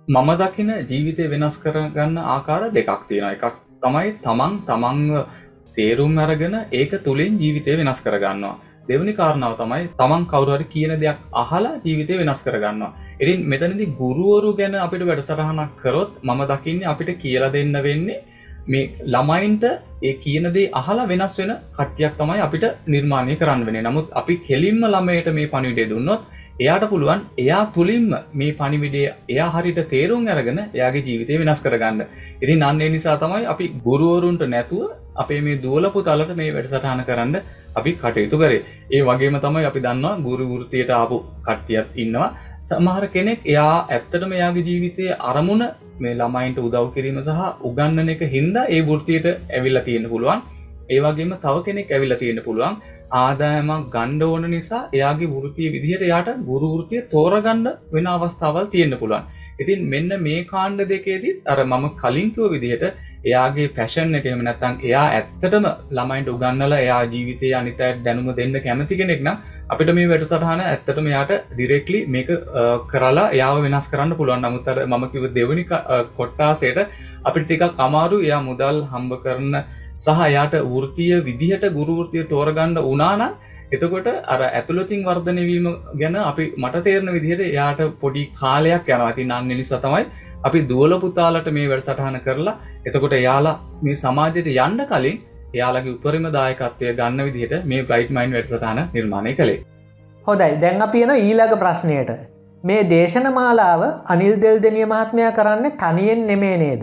[0.08, 5.26] මම දකින ජීවිතය වෙනස් කරගන්න ආකාර දෙකක් තියෙන එකක් තමයි තමන් තමන්ව
[5.76, 8.56] තේරුම් අරගෙන ඒක තුළින් ජීවිතය වෙනස් කරගන්නවා.
[8.88, 13.07] දෙවනි කාරණාව තමයි තමන් කවුරුහරි කියන දෙයක් අහලා ජීවිතය වෙනස් කරගන්නවා.
[13.20, 18.18] ඉරින් මෙතනදි ගුරුවරු ගැන අපිට වැඩසටහනක් කරොත් මම දකින්නේ අපිට කියලා දෙන්න වෙන්නේ
[18.66, 19.64] මේ ළමයින්ට
[20.02, 25.30] ඒ කියනදේ අහලා වෙනස් වෙන කට්ටියක් තමයි අපිට නිර්මාණය කරන්න වෙන නමුත් අපි කෙලින්ම ළමයට
[25.32, 26.22] මේ පණිවිඩේ දුන්නොත්
[26.60, 32.00] එයාට පුළුවන් එයා තුළින්ම මේ පණිවිඩේ එයා හරිට තේරුම් අරගෙන එයාගේ ජීවිතය වෙනස් කරගන්න.
[32.42, 37.36] ඉතින් අන්නේ නිසා තමයි අපි ගුරුවරුන්ට නැතුව අපේ මේ දුවලපු තලට මේ වැඩසටහන කරන්න
[37.76, 38.64] අපි කටයුතු කරේ.
[38.90, 42.28] ඒ වගේම තමයි අපි දන්නවා ගුරු වෘතියට ආපු කට්ටියත් ඉන්නවා.
[42.68, 45.62] සමහර කෙනෙක් එයා ඇත්තටම එයාගේ ජීවිතයේ අරමුණ
[46.02, 50.42] මේ ළමයින්ට උදව් කිරීම සහ උගන්නන එක හින්දා ඒ වෘතියට ඇවිල්ලා තියෙන පුළුවන්.
[50.90, 52.76] ඒ වගේම තව කෙනෙක් ඇවිල්ලා තියෙන පුළුවන්.
[53.14, 59.28] ආදායමක් ගණ්ඩ ඕන නිසා එයාගේ වෘතිය විදිහට යාට ගුරු වෘතිය තෝරගන්න වෙන අවස්ථාවල් තියෙන්න පුළුවන්.
[59.62, 62.84] ඉතින් මෙන්න මේ කාණ්ඩ දෙකේදී අර මම කලින්කිව විදිහට
[63.24, 69.00] එයාගේ පැෂන් එක එහෙම නැත්නම් එයා ඇත්තටම ළමයින්ට උගන්නලා එයා ජීවිතයේ අනිතයට දැනුම දෙන්න කැමති
[69.00, 69.38] කෙනෙක් නම්
[69.70, 72.30] අපිට මේ වැඩසටහන ඇත්තටම යාට ඩිරෙක්ලි මේක
[72.90, 75.64] කරලා යාව වෙනස් කරන්න පුළුවන් නමුත් අර මම කිව්ව දෙවෙනි
[76.16, 76.78] කොට්ටාසයට
[77.24, 79.58] අපිට ටිකක් අමාරු එයා මුදල් හම්බ කරන
[79.96, 83.32] සහ යාට වෘත්තීය විදිහට ගුරු වෘත්තිය තෝරගන්න වුණා නම්
[83.72, 89.12] එතකොට අර ඇතුළතින් වර්ධනය වීම ගැන අපි මට තේරෙන විදිහට එයාට පොඩි කාලයක් යනවා.
[89.12, 90.04] ඉතින් අන්න නිසා තමයි
[90.44, 96.94] අපි දුවල පුතාලට මේ වැඩසටහන කරලා එතකොට එයාලා මේ සමාජයට යන්න කලින් එයාලගේ උපරිම දායකත්වය
[96.94, 99.58] ගන්න විදිහට මේ බ්‍රයිට් මයින් වැඩසටහන නිර්මාණය කළේ.
[100.26, 102.14] හොදයි දැන් අපියන ඊළඟ ප්‍රශ්නයට
[102.64, 106.82] මේ දේශන මාලාව අනිල් දෙල් දෙනිය මහත්මයා කරන්න තනියෙන් නෙමේ නේද.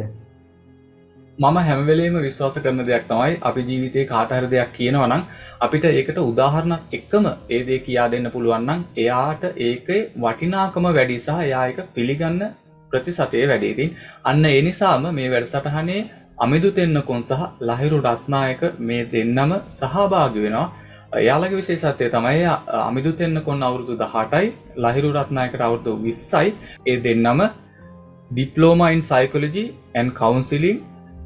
[1.37, 5.23] මම හැමවෙලේම විශ්වාස කරන දෙයක් තමයි අපි ජීවිතයේ කාටහර දෙයක් කියනවනම්
[5.61, 11.81] අපිට ඒකට උදාහරණක් එක්කම ඒ දේ කියා දෙන්න පුළුවන්නම් එයාට ඒක වටිනාකම වැඩි සහ යායක
[11.93, 12.39] පිළිගන්න
[12.91, 16.01] ප්‍රතිසතය වැඩේතින් අන්න එනිසාම මේ වැඩසටහනේ
[16.37, 20.65] අමිදු තෙන්නකොන් සහ ලහිරු රත්නායක මේ දෙන්නම සහභාගි වෙනවා.
[21.15, 22.43] එයාලගේ විශේෂත්වය තමයි
[22.79, 26.53] අමිදු තෙන්න කොන්න අවුරුදු දහටයි ලහිරු රත්නායකට අවුරුදු විස්සයි.
[26.85, 27.41] ඒ දෙන්නම
[28.31, 30.77] ඩිප්ලෝමයින් සයිකොලජි ඇන් කවන්සිලින්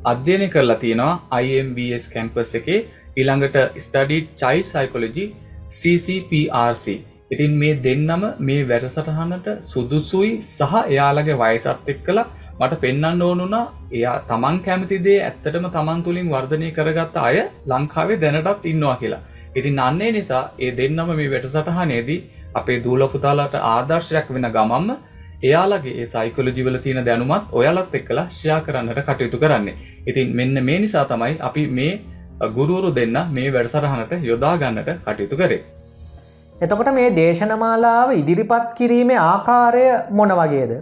[0.05, 2.79] අධ්‍යයනය කරලා තියෙනවා IMBS කැම්පස් එකේ.
[3.17, 5.25] ඊළඟට ස්ටඩී චයි සයිකොලජි
[5.71, 6.85] CCPRC
[7.31, 12.27] ඉතින් මේ දෙන්නම මේ වැඩසටහනට සුදුසුයි සහ එයාලගේ වයසත් එක් කලා
[12.59, 18.95] මට පෙන්න්න ඕනුනා එයා තමන් කැමතිදේ ඇත්තටම තමන් තුළින් වර්ධනය කරගත්ත අය ලංකාවේ දැනටත් ඉන්නවා
[18.95, 19.21] කියලා
[19.55, 22.19] ඉතින් අන්නේ නිසා ඒ දෙන්නම මේ වැඩසටහනේදී
[22.55, 24.89] අපේ දූලපුතාලාට ආදර්ශයක් වෙන ගමම්ම
[25.43, 29.75] එයාලගේ ඒ සයිකොලජිවල තියෙන දැනුමත් ඔයාලත් එක්කලා ෂයා කරන්නට කටයුතු කරන්නේ.
[30.07, 31.91] ඉතින් මෙන්න මේ නිසා තමයි අපි මේ
[32.49, 35.61] ගුරුවරු දෙන්න මේ වැඩසටහනට යොදා ගන්නට කටයුතු කරේ.
[36.55, 40.73] එතකොට මේ දේශනමාලාව ඉදිරිපත් කිරීමේ ආකාරය මොන වගේද.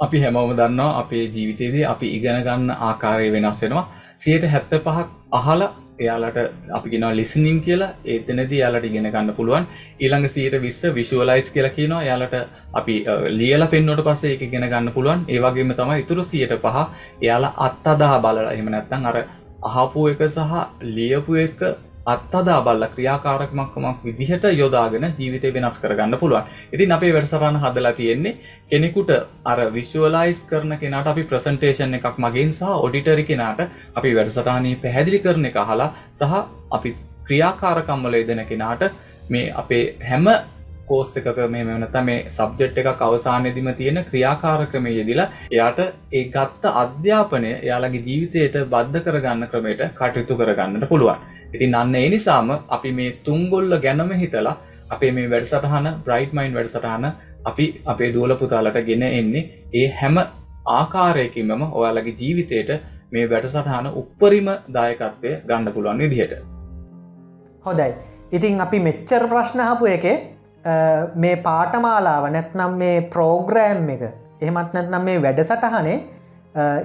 [0.00, 3.88] අපි හැමෝම දන්නවා අපේ ජීවිතයේදී අපි ඉගෙන ගන්න ආකාරය වෙනස් වෙනවා.
[4.18, 5.62] සියට හැත්ත පහක් අහල
[5.98, 6.38] එයාලට
[6.78, 7.90] අපි ගෙන ලිස්නිං කියලා.
[8.04, 9.66] ඒතනදී යාලට ඉගෙන ගන්න පුළුවන්.
[10.00, 12.02] ඊළඟ සියට විස්ස විශුවලයිස් කියලා කියනවා.
[12.02, 12.34] යාලට
[12.72, 13.04] අපි
[13.40, 15.24] ලියල පෙන්වට පස්සේ එක ගෙන ගන්න පුළුවන්.
[15.28, 16.76] ඒවගේම තමයි ඉතුරු සියට පහ
[17.22, 18.52] එයාලා අත්තදා බලලා.
[18.52, 19.16] එහම නැත්තං අර
[19.62, 20.52] අහපු එක සහ
[20.96, 21.60] ලියපු එක
[22.06, 26.44] අත්තදා බල්ල ක්‍රියාකාරකමක්කමක් විදිහට යොදාගෙන ජීවිතය වෙනස් කරගන්න පුළුවන්.
[26.72, 28.36] ඉතින් අපේ වැඩසරන්න හදලා තියෙන්නේ
[28.70, 29.10] කෙනෙකුට
[29.44, 33.60] අර විශුවලයිස් කරන කෙනට අපි ප්‍රසන්ටේෂන් එකක් මගින් සහ ඔඩිටරි කෙනාට
[33.94, 36.34] අපි වැඩසටානී පැහැදිලි කරන එක හලා සහ
[36.70, 38.90] අපි ක්‍රියාකාරකම්වල දෙන කෙනාට
[39.28, 40.28] මේ අපේ හැම
[40.86, 45.80] කෝස් එකක මේ මෙනත මේ සබ්ජෙට් එක අවසානයදිම තියෙන ක්‍රියාකාරකම යෙදිලා එයාට
[46.12, 51.35] ඒ ගත්ත අධ්‍යාපනය එයාලගේ ජීවිතයට බද්ධ කරගන්න ක්‍රමයට කටයුතු කරගන්නට පුළුවන්.
[51.56, 54.56] ඉතින් අන්න ඒ නිසාම අපි මේ තුංගොල්ල ගැනම හිතලා
[54.90, 57.06] අපේ මේ වැඩසටහන බ්‍රයිට් මයින් වැඩසටහන
[57.44, 60.18] අපි අපේ දුවල පුතාලට ගෙන එන්නේ ඒ හැම
[60.72, 62.70] ආකාරයකින්ම ඔයාලගේ ජීවිතයට
[63.12, 66.34] මේ වැඩසටහන උප්පරිම දායකත්වය ගන්න පුළුවන් විදිහට.
[67.66, 67.92] හොදයි
[68.32, 70.06] ඉතින් අපි මෙච්චර ප්‍රශ්නහපු එක
[71.16, 74.02] මේ පාටමාලාව නැත්නම් මේ ප්‍රෝග්‍රෑම් එක
[74.40, 75.98] එහෙමත් නැත්නම් මේ වැඩසටහනේ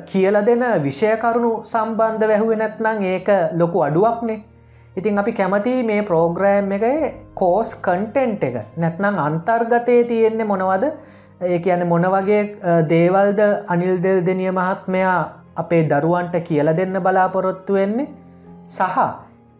[0.05, 4.39] කියල දෙන විෂයකරුණු සම්බන්ධ වැැහුව නැත්නම් ඒක ලොකු අඩුවක්නේ.
[4.97, 6.85] ඉතින් අපි කැමති මේ ප්‍රෝග්‍රෑම් එක
[7.33, 8.55] කෝස් කන්ටෙන්ට් එක.
[8.77, 10.85] නැත්නම් අන්තර්ගතය තියෙන්නේ මොනවද?
[11.41, 12.41] ඒ කියන මොන වගේ
[12.89, 15.19] දේවල්ද අනිල් දෙල් දෙනිය මහත්මයා
[15.55, 18.11] අපේ දරුවන්ට කියල දෙන්න බලාපොරොත්තු වෙන්නේ?
[18.67, 18.97] සහ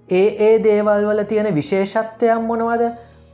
[0.10, 2.84] ඒ ඒ දේවල් වල තියෙන විශේෂත්වයන් මොනවද?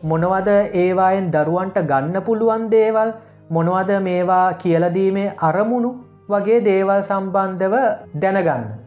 [0.03, 0.49] මොනවද
[0.83, 3.11] ඒවායෙන් දරුවන්ට ගන්න පුළුවන් දේවල්?
[3.49, 5.91] මොනවද මේවා කියලදීමේ අරමුණු
[6.29, 7.75] වගේ දේවල් සම්බන්ධව
[8.21, 8.86] දැනගන්න.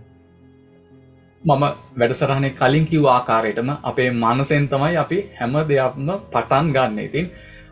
[1.42, 1.62] මම
[1.96, 6.98] වැඩසරහනේ කලින් කිව් ආකාරයටම අපේ මනසෙන් තමයි අපි හැම දෙයක්ම පටන් ගන්න.
[7.00, 7.26] ඉතින්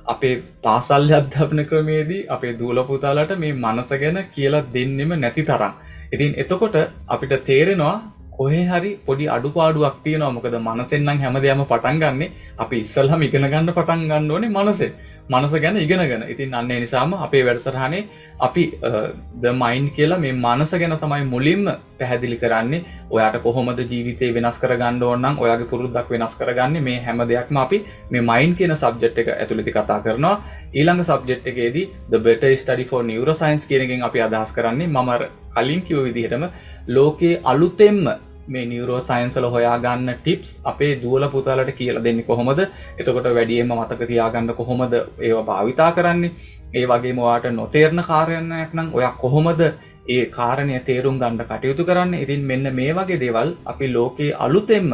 [0.07, 5.75] අපේ පාසල් අධ්‍යාපන ක්‍රමේදී අපේ දූලපුතාලට මේ මනස ගැන කියලා දෙන්නෙම නැති තරම්.
[6.13, 6.77] ඉතින් එතකොට
[7.09, 7.97] අපිට තේරෙනවා
[8.33, 10.33] කොහේ හරි පොඩි අඩුපාඩුවක් තියෙනවා.
[10.33, 12.27] මොකද මනසෙන්නම් හැම දෙයක්ම පටන් ගන්නෙ
[12.59, 14.93] අපි ඉස්සල්හම ඉගෙන ගන්න පටන් ගන්න ඕනේ මනසෙන්.
[15.29, 16.25] මනස ගැන ඉගෙනගෙන.
[16.27, 18.03] ඉතින් අන්නේ නිසාම අපේ වැඩසටහනේ
[18.39, 19.09] අපි uh,
[19.43, 21.65] ද මයින් කියලා මේ මනස ගැන තමයි මුලින්ම
[21.99, 22.85] පැහැදිලි කරන්නේ.
[23.11, 28.23] ඔයාට කොහොමද ජීවිතය වෙනස් කරගන්න ඕන්නම් ඔයාගේ පුරුද්දක් වෙනස් කරගන්නේ මේ හැම දෙයක්ම අපි මේ
[28.23, 30.37] මයින් කියන සබ්ජෙට් එක ඇතුළති කතා කරනවා.
[30.75, 33.03] ඊළඟ සබ්ජෙට් එකේදී the better study for
[33.35, 34.87] neuroscience කියනකින් අපි අදහස් කරන්නේ.
[34.89, 36.49] මමර කලින් කිව විදිහටම
[36.89, 38.05] ලෝකයේ අලුතෙම්ම
[38.49, 42.61] මේ නිවරෝ සයින්සල හොයාගන්න ටිප්ස් අපේ දුවල පුතාලට කියලා දෙන්න කොහොමද?
[42.99, 46.33] එතකොට වැඩියම මතක තියාගන්න කොහොමද ඒවා භාවිතා කරන්නේ?
[46.75, 49.61] ඒ වගේ මවාට නොතේරණ කාරයන්නයක් නම් ඔයක් කොහොමද
[50.09, 52.15] ඒ කාරණය තේරුම් ගණ්ඩ කටයුතු කරන්න?
[52.15, 54.93] ඉතින් මෙන්න මේ වගේ දේවල් අපි ලෝකයේ අලුතෙම්ම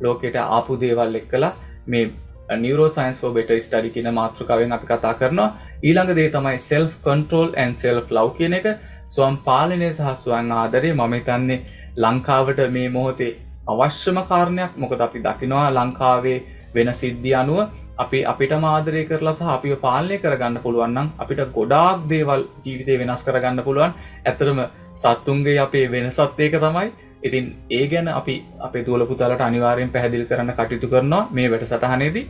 [0.00, 1.52] ලෝකෙට ආපු දේවල් එක්කලා
[1.86, 2.10] මේ
[2.56, 5.50] නිවරෝ සයින්ස් ෝ බෙට ස්ටඩි කියන මාතෘකාවෙන් අපි කතා කරනවා.
[5.82, 8.66] ඊළඟ දේ තමයි self control and self love කියන එක.
[9.08, 10.92] ස්වම් පාලනය සහ ස්වන් ආදරය.
[10.92, 11.60] මම තන්නේ
[11.96, 14.72] ලංකාවට මේ මොහොතේ අවශ්‍යම කාරණයක්.
[14.76, 16.38] මොකද අපි දකිනවා ලංකාවේ
[16.74, 17.58] වෙන සිද්ධිය අනුව
[18.04, 23.64] අපි අපිට මාදරය කරලා සහ අපිව පාලනය කරගන්න පුළුවන්නම් අපිට ගොඩාක් දේවල් ජීවිතය වෙනස් කරගන්න
[23.66, 23.92] පුළුවන්.
[24.26, 24.60] ඇතරම
[24.96, 26.88] සත්තුන්ගේ අපේ වෙනසත් ඒක තමයි.
[27.22, 32.24] ඉතින් ඒ ගැන අපි අපේ තුවලපුතාලට අනිවාරයෙන් පැහැදිල් කරන්න කටයුතු කරනවා මේ වැට සටහනේදී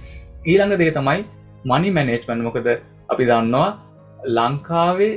[0.47, 1.21] ඊළඟ දේ තමයි
[1.71, 2.69] මනි මැනේජ්මන් මොකද
[3.13, 3.69] අපි දන්නවා
[4.37, 5.15] ලංකාවේ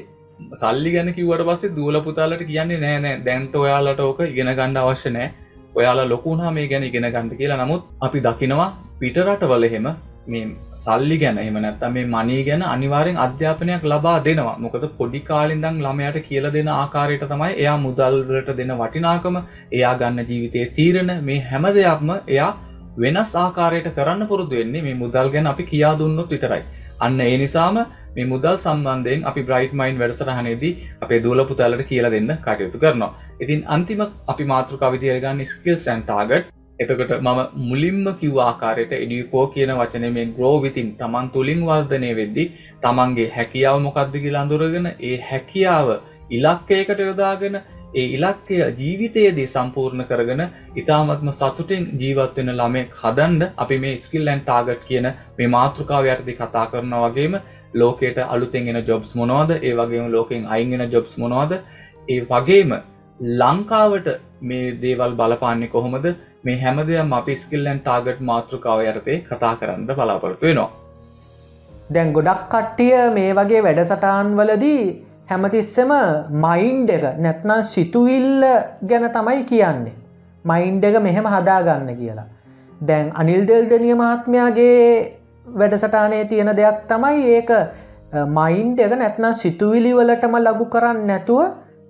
[0.53, 3.21] සල්ලි ගැන කිවට පස්සේ දූලපුතාලට කියන්නේ නෑ නෑ.
[3.25, 5.27] දැන්ත ඔයාලට ඕක ඉගෙන ගණ්ඩ අවශ්‍ය නෑ.
[5.75, 7.61] ඔයාලා ලොකුණා මේ ගැන ඉගෙන ගන්න කියලා.
[7.63, 9.87] නමුත් අපි දකිනවා පිටරටවල එහෙම
[10.27, 10.45] මේ
[10.85, 14.55] සල්ලි ගැන එම නැත්ත මේ මනී ගැන අනිවාරෙන් අධ්‍යාපනයක් ලබා දෙනවා.
[14.59, 19.37] මොකද පොඩි කාලින්දං ළමයට කියල දෙන ආකාරයට තමයි එයා මුදල්වලට දෙන වටිනාකම
[19.71, 22.51] එයා ගන්න ජීවිතය තීරණ මේ හැම දෙයක්ම එයා
[22.97, 26.63] වෙනස් ආකාරයට කරන්න පුරුදු වෙන්නේ මේ මුදල් ගැන අපි කියා දුන්නොත් විතරයි.
[26.99, 27.77] අන්න ඒ නිසාම
[28.15, 33.11] මේ මුදල් සම්බන්ධයෙන් අපි බ්‍රයිට් මයින් වැඩසටහනේදී අපේ දූල පුතාලට කියලා දෙන්න කටයුතු කරනවා.
[33.41, 34.01] ඉතින් අන්තිම
[34.33, 40.55] අපි මාතෘකා විදිරගන්න ස්කිල් සැන්ටාගට් එතකට මම මුලින්ම කිව් ආකාරයට එඩියකෝ කියන වචනය මේ ග්‍රෝ
[40.63, 42.45] විතින් තමන් තුළින් වර්ධනය වෙද්දි
[42.83, 45.89] තමන්ගේ හැකියාව මොකක්ද කියලා අඳුරගෙන ඒ හැකියාව
[46.29, 47.55] ඉලක්කයකට යොදාගෙන
[47.93, 50.43] ඒ ඉලක්කය ජීවිතයේදී සම්පූර්ණ කරගෙන
[50.75, 55.07] ඉතාමත්ම සතුටින් ජීවත්වෙන ළමෙක් හදන්ඩ අපි මේ ස්කිල්ලන් ටාගට් කියන
[55.37, 57.39] මේ මාතෘකාව යටදි කතා කරන වගේම
[57.73, 59.51] ලෝකයට අලුතෙන්ගෙන ජොබ්ස් මොනවද?
[59.59, 61.57] ඒ වගේම ලෝකෙන් අයිගෙන ජොබ්ස් මොනවද?
[62.07, 62.77] ඒ වගේම
[63.19, 64.07] ලංකාවට
[64.41, 66.07] මේ දේවල් බලපාන්නේ කොහොමද?
[66.45, 70.69] මේ හැමදයම් අපි ස්කිල්ලන් ටාගට් මාතෘකාව යටතේ කතා කරන්න බලාපොරොත්තු වෙනවා.
[71.93, 74.83] දැන් ගොඩක් කට්ටිය මේ වගේ වැඩසටාන් වලදී
[75.31, 75.91] හැමතිස්සම
[76.43, 78.45] මයින්් එක නැත්නම් සිතුවිල්ල
[78.89, 79.95] ගැන තමයි කියන්නේ.
[80.45, 82.27] මයින්් එක මෙහෙම හදාගන්න කියලා.
[82.81, 84.85] දැන් අනිල් දෙල්දනිය මහත්මයාගේ
[85.55, 87.51] වැඩසටානයේ තියෙන දෙයක් තමයි ඒක
[88.37, 91.41] මයින්් එක නැත්නම් සිතුවිලි වලටම ලගු කරන්න නැතුව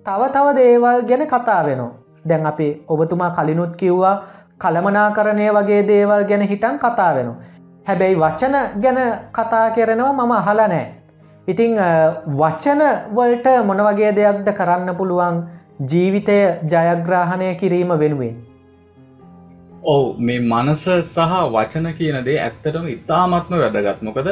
[0.06, 1.92] තව තව දේවල් ගැන කතා වෙනවා.
[2.24, 4.16] දැන් අපි ඔබතුමා කලිනුත් කිව්වා
[4.60, 7.40] කළමනා කරණය වගේ දේවල් ගැන හිටන් කතා වෙනවා.
[7.86, 9.00] හැබැයි වචන ගැන
[9.32, 10.86] කතා කරනවා මම අහලා නෑ
[11.48, 11.76] ඉතිං
[12.38, 12.80] වචන
[13.16, 15.36] වලට මොන වගේ දෙයක්ද කරන්න පුළුවන්?
[15.90, 16.38] ජීවිතය
[16.72, 18.36] ජයග්‍රාහණය කිරීම වෙනුවෙන්.
[19.84, 24.02] ඔවු මේ මනස සහ වචන කියන දේ ඇත්තටම ඉතාමත්ම වැදගත්.
[24.02, 24.28] මොකද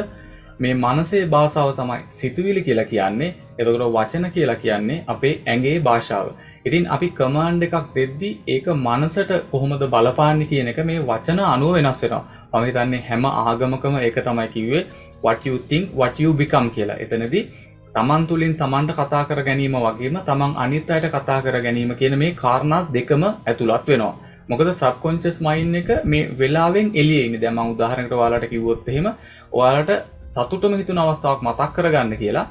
[0.58, 3.30] මේ මනසේ භාෂාව තමයි සිතුවිලි කියලා කියන්නේ.
[3.58, 6.26] එතකට වචන කියලා කියන්නේ අපේ ඇගේ භාෂාව.
[6.66, 12.02] ඉතින් අපි කමාන්්ඩ එකක් දෙද්දි ඒක මනසට කොහොමද බලපාන්න කියන එක මේ වචන අනුව වෙනස්
[12.04, 12.22] වෙනවා.
[12.52, 14.84] පමිතන්නේ හැම ආගමකම ඒක තමයි කිව්වේ.
[15.24, 17.00] What you think what you become කියලා.
[17.04, 17.42] එතනදී
[17.96, 22.36] තමන් තුළින් තමන්ට කතා කර ගැනීම වගේම තමන් අනිත් අයට කතා කර ගැනීම කියන මේ
[22.42, 24.14] කාරණා දෙකම ඇතුළත් වෙනවා.
[24.50, 29.06] මොකද සබ්කොන්චස් මයින් එක මේ වෙලාවෙන් එලියනි දැම උදාහරණට වාලට කිව්වොත් එහෙම
[29.52, 29.92] ඔයාලට
[30.34, 32.46] සතුටම හිතුන අවස්ථාවක් මතක් කරගන්න කියලා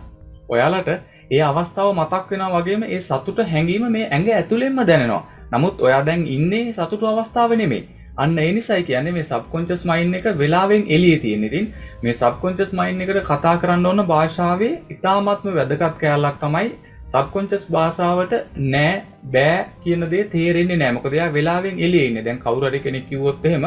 [0.53, 0.89] ඔයාලට
[1.33, 5.23] ඒ අවස්ථාව මතක් වෙන වගේම ඒ සතුට හැඟීම මේ ඇඟ ඇතුළෙන්ම දැනෙනවා.
[5.51, 7.83] නමුත් ඔයා දැන් ඉන්නේ සතුට අවස්ථාව නෙමේ
[8.17, 11.65] අන්න එනිසයි කියන්නේ මේ සබ්කොන්චස් මයින් එක වෙලාවෙන් එලිය තියෙන ඉතින්
[12.03, 16.69] මේ සබ්කොන්චස් මයින් එකට කතා කරන්න ඕන භාෂාවේ ඉතාමත්ම වැදගත් කෑල්ලක් තමයි
[17.13, 18.35] සබ්කොන්චස් භාෂාවට
[18.67, 18.93] නෑ
[19.29, 20.91] බෑ කියන දේ තේරෙන්නේ නෑ.
[20.91, 22.23] මොකද එයා වෙලාවෙන් එළියේ ඉන්නේ.
[22.23, 23.65] දැන් කවුරු හරි කෙනෙක් කිව්වොත් එහෙම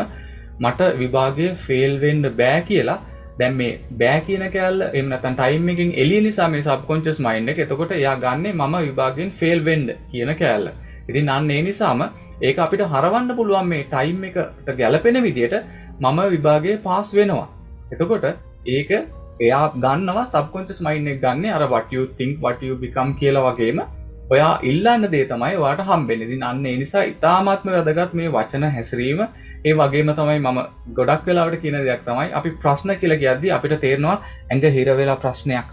[0.60, 2.98] මට විභාගය ෆේල් වෙන්න බෑ කියලා
[3.38, 7.58] දැන් මේ බෑ කියන කෑල්ල එහෙම නැත්නම් ටයිම් එකකින් එළිය නිසා මේ සබ්කොන්චස් මයින්ඩ් එක
[7.60, 10.70] එතකොට එයා ගන්නෙ මම විභාගයෙන් ෆේල් වෙන්න කියන කෑල්ල.
[11.08, 12.06] ඉතින් අන්න ඒ නිසාම
[12.40, 15.54] ඒක අපිට හරවන්න පුළුවන් මේ ටයිම් එකට ගැලපෙන විදියට
[16.00, 17.46] මම විභාගය පාස් වෙනවා
[17.92, 18.26] එතකොට
[18.68, 18.90] ඒක
[19.40, 23.80] එයා ගන්නවා සබ්කොන්චස් මයින් එක ගන්න අර වටයු තිංක් වටයු බිකම් කියලා වගේම
[24.30, 29.20] ඔයා ඉල්ලන්න දේ තමයි වාට හම්බෙනෙදි අන්න නිසා ඉතාමත්ම වැදගත් මේ වචන හැසිරීම
[29.66, 30.58] ඒ වගේම තමයි මම
[30.96, 34.16] ගොඩක් වෙලාවට කියන දෙයක් තමයි අපි ප්‍රශ්න කියල කියද්දි අපිට තේරෙනවා
[34.50, 35.68] ඇඟ හිරවෙලා ප්‍රශ්නයක්.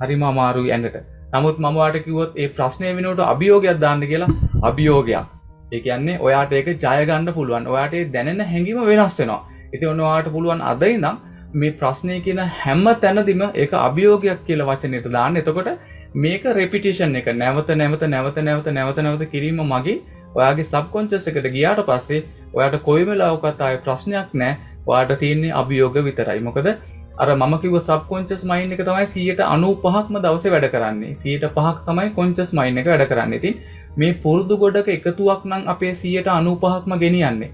[0.00, 0.96] හරිම අමාරුයි ඇඟට.
[1.34, 4.30] නමුත් මමවාට කිවොත් ඒ ප්‍රශ්නය වෙනට අභියෝගයක් දාන්න කියලා
[4.62, 5.26] අභියෝගයක්.
[5.72, 7.66] ඒ කියන්නේ ඔයාට ඒක ජයගන්න පුළුවන්.
[7.66, 9.40] ඔයාට දැනෙන හැඟීම වෙනස් වෙනවා.
[9.74, 11.16] ඉති ඔන්නවාට පුළුවන් අදයි නම්
[11.54, 15.36] මේ ප්‍රශ්නය කියන හැම්ම තැනදිම ඒක අභියෝගයක් කියල වචනයට දාන්න.
[15.36, 15.68] එතකොට
[16.16, 17.28] මේක රෙපිටිෂන් එක.
[17.34, 20.00] නැවත නැවත නැවත නැවත නැවත නැවත කිරීම මගේ
[20.34, 24.56] ඔයාගේ සබ්කොංචස් එකට ගියාට පස්සේ ඔයාට කොයිමලාවකත් අය ප්‍රශ්නයක් නෑ.
[24.86, 26.40] වාට තියන්නේ අභියෝග විතරයි.
[26.48, 26.68] මොකද
[27.22, 31.16] අර මකිව සබ්කොංචස් මයින් එක තමයි සියට අනු පහක්ම දවස වැඩ කරන්නේ.
[31.22, 33.40] සියට පහක් තමයි කොංචස් මයින් එක වැඩ කරන්න.
[33.44, 33.50] ති
[33.96, 37.50] මේ පුරුදු ගොඩක එකතුවක් නම් අපේ සියයට අනුපහක්ම ගෙනියන්නේ.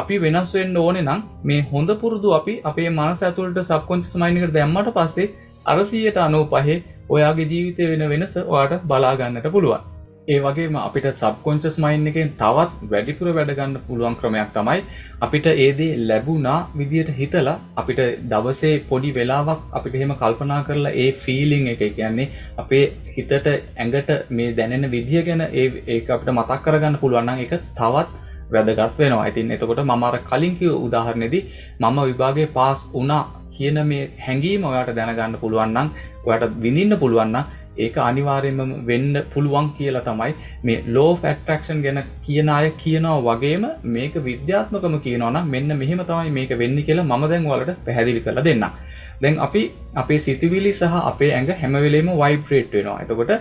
[0.00, 4.92] අපි වෙනස් වෙන්න ඕනෙ නම් මේ හොඳ පුරුදු අපි අපේ මනස ඇතුළට සබ්කොන්චස් මයිනිකට දැම්මට
[4.96, 5.32] පස්සේ
[5.66, 6.78] අරසියට අනූ පහේ
[7.08, 9.93] ඔයාගේ ජීවිතය වෙන වෙනස ඔයාට බලාගන්නට පුළුවන්.
[10.28, 14.80] ඒ වගේම අපිට සබ්කොන්චස් මයින් එකෙන් තවත් වැඩිපුර වැඩගන්න පුළුවන් ක්‍රමයක් තමයි
[15.20, 21.66] අපිට ඒදේ ලැබුණා විදියට හිතලා අපිට දවසේ පොඩි වෙලාවක් අපිට එහෙම කල්පනා කරලා ඒ ෆීලිං
[21.68, 22.84] එක කියන්නේ අපේ
[23.16, 28.10] හිතට ඇඟට මේ දැනෙන විදිහ ගැන ඒ අපිට මතක් කරගන්න පුළුවන්නම් එක තවත්
[28.50, 29.28] වැදගත් වෙනවා.
[29.28, 31.42] ඉතින් එතකොට මමර කලින්කිව උදාහරණෙදී
[31.80, 33.24] මම විභාගේ පාස් වනා
[33.56, 35.92] කියන මේ හැඟීම ඔයාට දැනගන්න පුළුවන්නම්
[36.26, 37.36] ඔයට විඳින්න පුළුවන්න
[37.78, 40.32] ඒක අනිවාර්යම වෙන්න පුළුවන් කියලා තමයි
[40.62, 46.58] මේ ලෝ ෆැක්ටක්ෂන් ගැන කියන අය කියනවා වගේම මේක විද්‍යාත්මකම කියනවනම් මෙන්න මෙහෙම තමයි මේක
[46.58, 48.66] වෙන්න කියලා මම දැන් වලට පැහැදිලි කරලා දෙන්න
[49.20, 49.62] දැන් අපි
[49.94, 52.98] අපේ සිතිවිලි සහ අපේ ඇඟ හැමවෙලේම වයිබ්‍රේට් වෙනවා.
[53.02, 53.32] එතකොට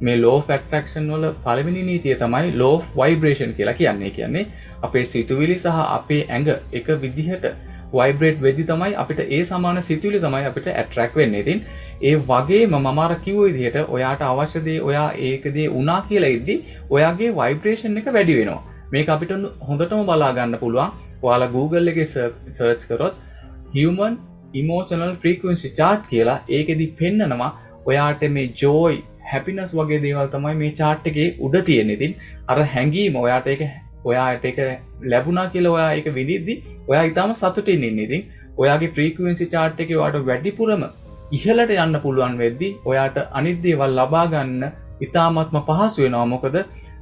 [0.00, 4.10] මේ ලෝ ෆැක්ටක්ෂන් වල පළවෙනි නීතිය තමයි ලෝ වයිබ්‍රේෂන් කියලා කියන්නේ.
[4.10, 4.46] කියන්නේ
[4.82, 7.46] අපේ සිතුවිලි සහ අපේ ඇඟ එක විදිහට
[7.92, 11.34] වයිබ්‍රේට් වෙදි තමයි අපිට ඒ සමාන සිතුවිලි තමයි අපිට ඇට්‍රක් වෙන්න.
[11.34, 11.64] ඉතින්
[12.10, 16.56] ඒ වගේ මමාර කිව් විදිහට ඔයාට අවශ්‍යදේ ඔයා ඒකදේ උනා කියලා ඉද්දි
[16.96, 18.62] ඔයාගේ වයිබ්‍රේෂන් එක වැඩි වෙනවා.
[18.92, 19.32] මේ අපිට
[19.68, 20.90] හොඳටම බලාගන්න පුළුවන්.
[21.24, 23.14] ඔයාලා Google එක සර්ච් කරොත්
[23.76, 24.18] human
[24.62, 27.50] emotional frequency chart කියලා ඒකෙදි පෙන්නනවා.
[27.86, 28.98] ඔයාට මේ ජෝයි
[29.32, 32.14] හැපිනස් වගේ දේවල් තමයි මේ චාට් එකේ උඩ තියෙන ඉතින්
[32.54, 33.62] අර හැඟීම ඔයාට එක
[34.10, 34.58] ඔයාට එක
[35.12, 36.54] ලැබුණා කියලා ඔයා එක විදිද්දි
[36.90, 38.02] ඔයා ඉතාම සතුටින් ඉන්න.
[38.06, 38.22] ඉතින්
[38.62, 40.84] ඔයාගේ ප්‍රීකුවෙන්සි චාට් එක වාට වැඩිපුරම
[41.32, 44.64] ඉහලට යන්න පුළුවන් වෙද්දි ඔයාට අනිද්දේවල් ලබාගන්න
[45.00, 46.26] ඉතාමත්ම පහසු වෙනවා.
[46.26, 46.56] මොකද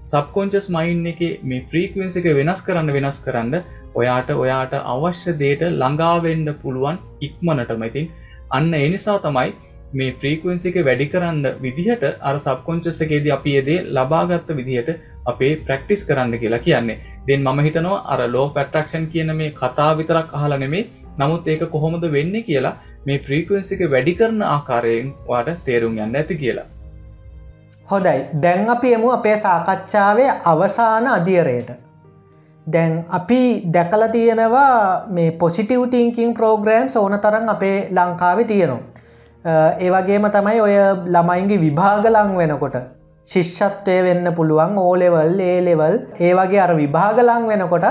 [0.04, 3.56] සබ්කොංචස් මයින් එක මේ ප්‍රීකුවෙන්ස එක වෙනස් කරන්න වෙනස් කරන්න
[3.94, 7.82] ඔයාට ඔයාට අවශ්‍ය දේට ළඟාවෙන්න පුළුවන් ඉක්මනටම.
[7.88, 8.06] ඉතින්
[8.50, 9.50] අන්න එනිසා තමයි
[9.92, 14.90] මේ ප්‍රීකුවෙන්සි එක වැඩි කරන්න විදිහට අර සබ්කොංචස් එකේදී අපි එදේ ලබාගත්ත විදිහට
[15.26, 17.00] අපේ ප්‍රක්ටිස් කරන්න කියලා කියන්නේ.
[17.26, 20.86] දෙන් මම හිතනවා අර ලෝ පැට්‍රක්ෂන් කියන මේ කතා විතරක් අහලා නෙමේ
[21.18, 26.36] නමුත් ඒක කොහොමද වෙන්නේ කියලා මේ ප්‍රීකුවෙන්සි එක වැඩි කරන ආකාරයෙන් වාට තේරුම් යන්න ඇති
[26.36, 26.66] කියලා.
[27.88, 31.70] හොදයි දැන් අපි එමු අපේ සාකච්ඡාවේ අවසාන අධියරයට
[32.66, 33.40] දැන් අපි
[33.72, 34.70] දැකල තියෙනවා
[35.10, 38.80] මේ පොසිටව් තිංකින් ප්‍රෝග්‍රෑම් ඕන තරන් අපේ ලංකාවේ තියෙනවා.
[39.80, 40.74] ඒවගේම තමයි ඔය
[41.08, 42.80] ළමයින්ගේ විභාග ලං වෙනකොට
[43.28, 47.86] ශිෂ්ෂත්වය වෙන්න පුළුවන් ඕලෙවල් ඒලෙවල් ඒ වගේ අර විභාගලං වෙනකොට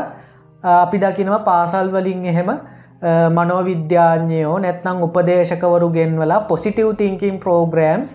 [0.64, 2.50] අපි දකිනවා පාසල් වලින් එහෙම
[3.02, 8.10] Uh, මනෝවිද්‍යාඥයෝ නැත්නම් උපදේශකවරු ගෙන්වලා පොසිටව් තිංකින් ප්‍රෝග්‍රම්ස්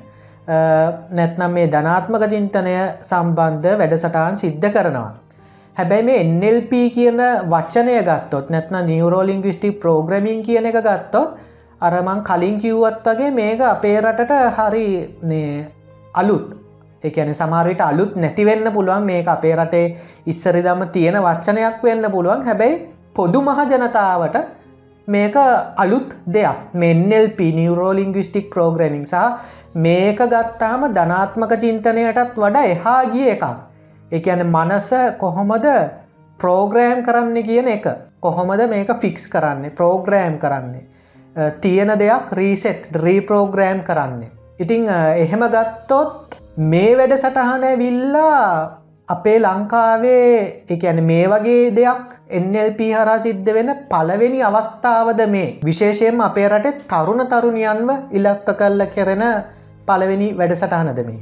[1.11, 5.13] නැත්නම් මේ ධනාත්මක චින්තනය සම්බන්ධ වැඩසටාන් සිද්ධ කරනවා.
[5.77, 7.21] හැබැයි මේ NLP කියන
[7.51, 11.39] වචනය ගත්තොත් නැත්න නිවරෝලිංගවිස්ටික් ප්‍රෝග්‍රමින් කියන එක ගත්තොත්
[11.81, 14.85] අරමං කලින් කිව්වත් වගේ මේක අපේ රටට හරි
[16.15, 16.53] අලුත්
[17.05, 22.79] එකන සමාරයට අලුත් නැතිවෙන්න පුළුවන් මේක අපේ රටේ ඉස්සරිදම තියෙන වච්චනයක් වෙන්න පුළුවන් හැබැයි
[23.15, 24.39] පොදු මහ ජනතාවට
[25.07, 25.37] මේක
[25.77, 26.73] අලුත් දෙයක්.
[26.75, 29.17] මෙන්නල්ප නිවරෝලිංගවිස්ටික් ප්‍රෝග්‍රමිං සහ
[29.77, 33.45] මේක ගත්තාම ධනාත්මක චින්තනයටත් වඩා එහා ගිය එකක්.
[34.13, 35.67] එකන මනස කොහොමද
[36.41, 37.87] ප්‍රෝග්‍රෑම් කරන්න කියන එක.
[38.21, 40.87] කොහොමද මේක ෆික්ස් කරන්නේ ප්‍රෝග්‍රෑම් කරන්නේ.
[41.61, 44.31] තියෙන දෙයක් රීසෙට් රීප්‍රෝග්‍රෑම් කරන්නේ.
[44.59, 53.19] ඉතිං එහෙම ගත්තොත් මේ වැඩ සටහන විල්ලා අපේ ලංකාවේ එකන මේ වගේ දෙයක් එල්ප හරා
[53.19, 55.59] සිද්ධ වෙන පලවෙනි අවස්ථාවද මේ?
[55.65, 59.25] විශේෂයෙන් අපේ රටේ තරුණ තරුණියන්ව ඉලක්ක කල්ල කෙරෙන
[59.87, 61.21] පලවෙනි වැඩසටහනද මේ.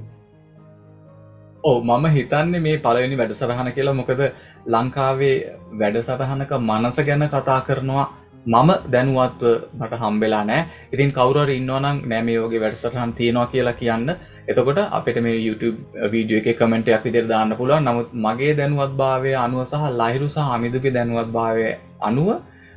[1.64, 4.22] ඕ මම හිතන්නේ මේ පලවෙනි වැඩසටහන කියලා මොකද
[4.66, 5.36] ලංකාවේ
[5.80, 8.06] වැඩසටහනක මනස ගැන කතා කරනවා
[8.46, 9.42] මම දැනුවත්ව
[9.74, 10.66] මට හම්බෙලා නෑ.
[10.92, 14.14] ඉතින් කවුරර ඉන්නවනම් නෑම යෝගේ වැඩසටහන් තියෙනවා කියලා කියන්න.
[14.50, 15.76] එතකොට අපිට මේ YouTube
[16.12, 17.84] වීඩියෝ එක කමෙන්ටයක් විදිර දාන්න පුළුවන්.
[17.88, 21.68] නමුත් මගේ දැනුවත් භාවය අනුව සහ ලහිරු සහ අමිදුගේ දැනුවත් භාවය
[22.08, 22.28] අනුව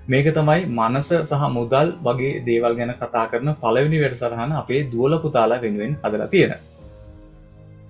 [0.08, 5.62] මේක තමයි මනස සහ මුදල් වගේ දේවල් ගැන කතා කරන පලවිනි වැඩසටහන අපේ දුවල පුතාලා
[5.64, 6.54] වෙනුවෙන් හදලා තියෙන.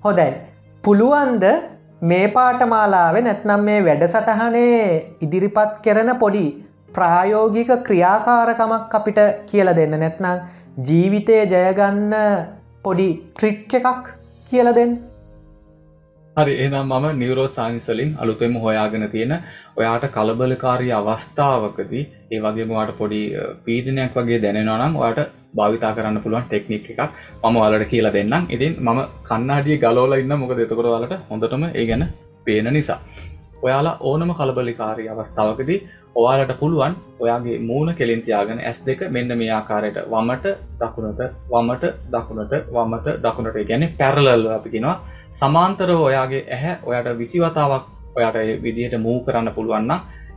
[0.05, 0.29] හොදයි
[0.83, 1.45] පුළුවන්ද
[2.09, 4.83] මේ පාටමාලාව නැත්නම් මේ වැඩසටහනේ
[5.25, 6.47] ඉදිරිපත් කරන පොඩි
[6.95, 9.95] ප්‍රායෝගික ක්‍රියාකාරකමක් අපිට කියල දෙන්න.
[10.03, 10.37] නැත්නම්
[10.87, 12.13] ජීවිතය ජයගන්න
[12.85, 14.07] පොඩි ට්‍රික් එකක්
[14.49, 14.95] කියල දෙන්න.
[16.37, 19.33] හරි එනම් මම නිවරෝ සයින්සලින් අලුතෙම හොයාගෙන තියෙන
[19.79, 23.21] ඔයාට කලබලකාරී අවස්ථාවකදී ඒ වගේ මට පොඩි
[23.65, 27.01] පීඩනයක් වගේ දැනෙනනම් ඔයාට භාවිතා කරන්න පුළුවන් ටෙක්නික් එකක්
[27.43, 28.51] මම වලට කියලා දෙන්නම්.
[28.55, 32.03] ඉතින් මම කන්නාඩිය ගලෝල ඉන්න මොක දෙතකොට වලට හොඳටම ඒ ගැන
[32.45, 32.99] පේන නිසා.
[33.65, 35.79] ඔයාලා ඕනම කලබලිකාරී අවස්ථාවකදී
[36.15, 43.17] ඔයාලට පුළුවන් ඔයාගේ මූුණ කෙලින්තියාගෙන ඇස් දෙක මෙන්න මේ ආකාරයට වමට දකුණට වමට දකුණට වමට
[43.23, 43.57] දකුණට.
[43.63, 44.95] ගැන පැරලල්ල අපිකිෙනවා
[45.33, 49.91] සමාන්තර ඔයාගේ ඇහැ ඔයාට විසිවතාවක් ඔයාට විදිහට මූ කරන්න පුළුවන්න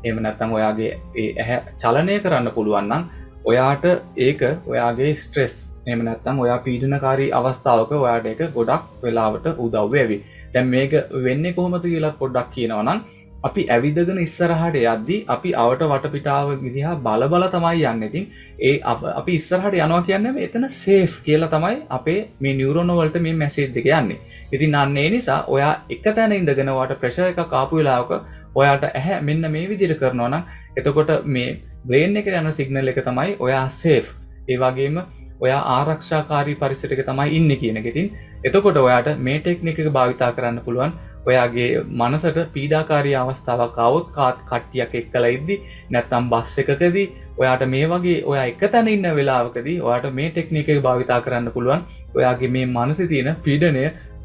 [0.05, 0.91] එම නැත්තං ඔයාගේ
[1.37, 3.05] ඇහැ චලනය කරන්න පුළුවන්නම්
[3.45, 3.85] ඔයාට
[4.19, 5.55] ඒක ඔයාගේ ස්ට්‍රෙස්
[5.87, 10.19] එම නැත්තං ඔයා පීඩනකාරී අවස්ථාවක ඔයාට එක ගොඩක් වෙලාවට උදව්වේවි
[10.55, 10.93] දැම් මේක
[11.25, 13.01] වෙන්න කොහොමතු කියලත් පොඩ්ඩක් කියනවනම්
[13.45, 18.03] අපි ඇවිදගෙන ඉස්සරහට යද්දී අපි අවට වටපිටාව විදිහා බලබල තමයි යන්න.
[18.03, 18.25] ඉතින්
[18.61, 18.75] ඒ
[19.15, 24.19] අපි ඉස්සරහට යනවා කියන්න එතන සේෆ් කියලා තමයි අපේ මේ නිියවරෝනවලට මේ මැසේජ් එක යන්නේ.
[24.53, 28.13] ඉතින් අන්නේ නිසා ඔයා එක තැන ඉඳගෙනවාට ප්‍රශ එක කාපු වෙලාවක
[28.55, 30.43] ඔයාට ඇහැ මෙන්න මේ විදිර කරනවා නම්
[30.77, 34.15] එතකොට මේ බ්‍රේන් එක යන සිගනල් එක තමයි ඔයා සේෆ්
[34.49, 34.99] ඒවාගේම
[35.41, 38.11] ඔයා ආරක්ෂාකාරී පරිසටක තමයි ඉන්න කියනගෙතින්
[38.45, 40.93] එතකොට ඔයාට මේ ටෙක්නික භාවිතා කරන්න පුළුවන්.
[41.27, 41.69] ඔයාගේ
[42.01, 45.57] මනසට පීඩාකාරී අවස්ථාවක් අවුත් කාත් කට්ටියක් එක්කල ඉද්දි
[45.91, 47.07] නැත්තම් බස් එකකදී
[47.39, 51.83] ඔයාට මේ වගේ ඔයා එක තැන ඉන්න වෙලාවකදී ඔයාට මේ ටෙක්නික භාවිතා කරන්න පුළුවන්.
[52.15, 53.83] ඔයාගේ මේ මනසි තියෙන පීඩනය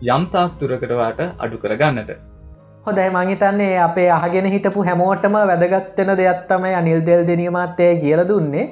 [0.09, 2.13] යම්තාක් තුරකටවාට අඩු කරගන්නට.
[2.85, 8.65] හොදයි මංහිතන්නේ අපේ අහගෙන හිටපු හැමෝටම වැදගත්වෙන දෙයක්ත්තමයි අනිල් දෙල් දෙනීමත්තය කියල දුන්නේ.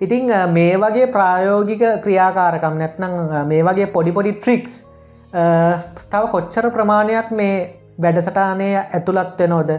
[0.00, 3.16] ඉතිං මේ වගේ ප්‍රායෝගික ක්‍රියාකාරකම් නැත්නම්
[3.48, 4.74] මේ වගේ පොඩිපොඩි ට්‍රික්ස්
[5.32, 7.54] තව කොච්චර ප්‍රමාණයක් මේ
[8.02, 9.70] වැඩසටානය ඇතුළත් වෙනෝද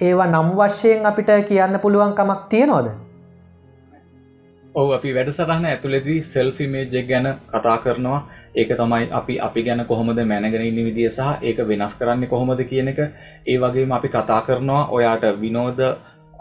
[0.00, 2.92] ඒවා නම් වශ්‍යයෙන් අපිට කියන්න පුළුවන්කමක් තියෙනෝද
[4.74, 8.20] ඔව අපි වැඩසටහන ඇතුළෙදී සෙල්ෆිමේජ් ගැන කතා කරනවා.
[8.54, 12.88] ඒක තමයි අපි අපි ගැන කොහොමද මැනගෙන ඉන්න විදිිය සහ ඒක වෙනස් කරන්න කොහොමද කියන
[12.88, 13.00] එක.
[13.46, 14.88] ඒ වගේම අපි කතා කරනවා.
[14.88, 15.80] ඔයාට විනෝද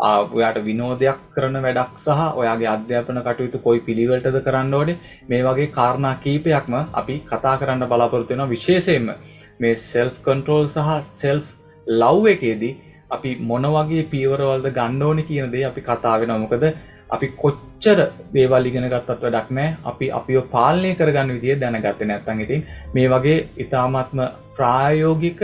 [0.01, 4.99] ඔයාට විනෝදයක් කරන වැඩක් සහ ඔයාගේ අධ්‍යාපන කටයුතු කොයි පිළිවලටද කරන්න ඕනේ?
[5.27, 9.11] මේ වගේ කාරණා කීපයක්ම අපි කතා කරන්න බලාපොරත්තුවෙන විශේෂයෙන්ම
[9.59, 11.45] මේ සෙල්ෆ් කන්ට්‍රෝල් සහ සෙල්ෆ්
[11.87, 12.73] ලව් එකේදී
[13.11, 16.65] අපි මොන වගේ පීවරවල්ද ගණ්ඩෝනි කියනදේ අපි කතාවෙන මොකද
[17.09, 17.99] අපි කොච්චර
[18.33, 22.63] දේවල් ඉගෙන ගත්තත් වැඩක් නෑ අපි අපිෝ පාලනය කරගන්න විදිිය දැනගත්ත නැත්තන් ඉතින්
[22.95, 24.21] මේ වගේ ඉතාමත්ම
[24.55, 25.41] ප්‍රායෝගික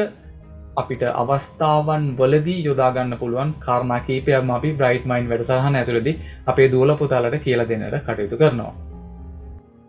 [0.82, 6.14] අපිට අවස්ථාවන් වලදී යොදාගන්න පුළුවන් කාරණා කීපයක්ම අපි බ්‍රයිට් මයින් වැඩසහන ඇතුළදි
[6.52, 8.74] අපේ දූල පුතාලට කියල දෙන්නට කටයුතු කරනවා.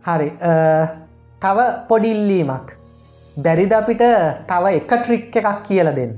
[0.05, 0.29] හරි
[1.43, 1.59] තව
[1.91, 2.73] පොඩිල්ලීමක්
[3.37, 4.05] බැරිද අපිට
[4.51, 6.15] තව එක ට්‍රික් එකක් කියල දෙන්න?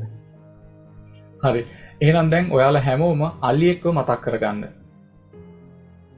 [1.42, 1.66] හරි.
[2.00, 4.64] එහෙනම් දැන් ඔයාලා හැමෝම අල්ලියෙක්ව මතක් කරගන්න.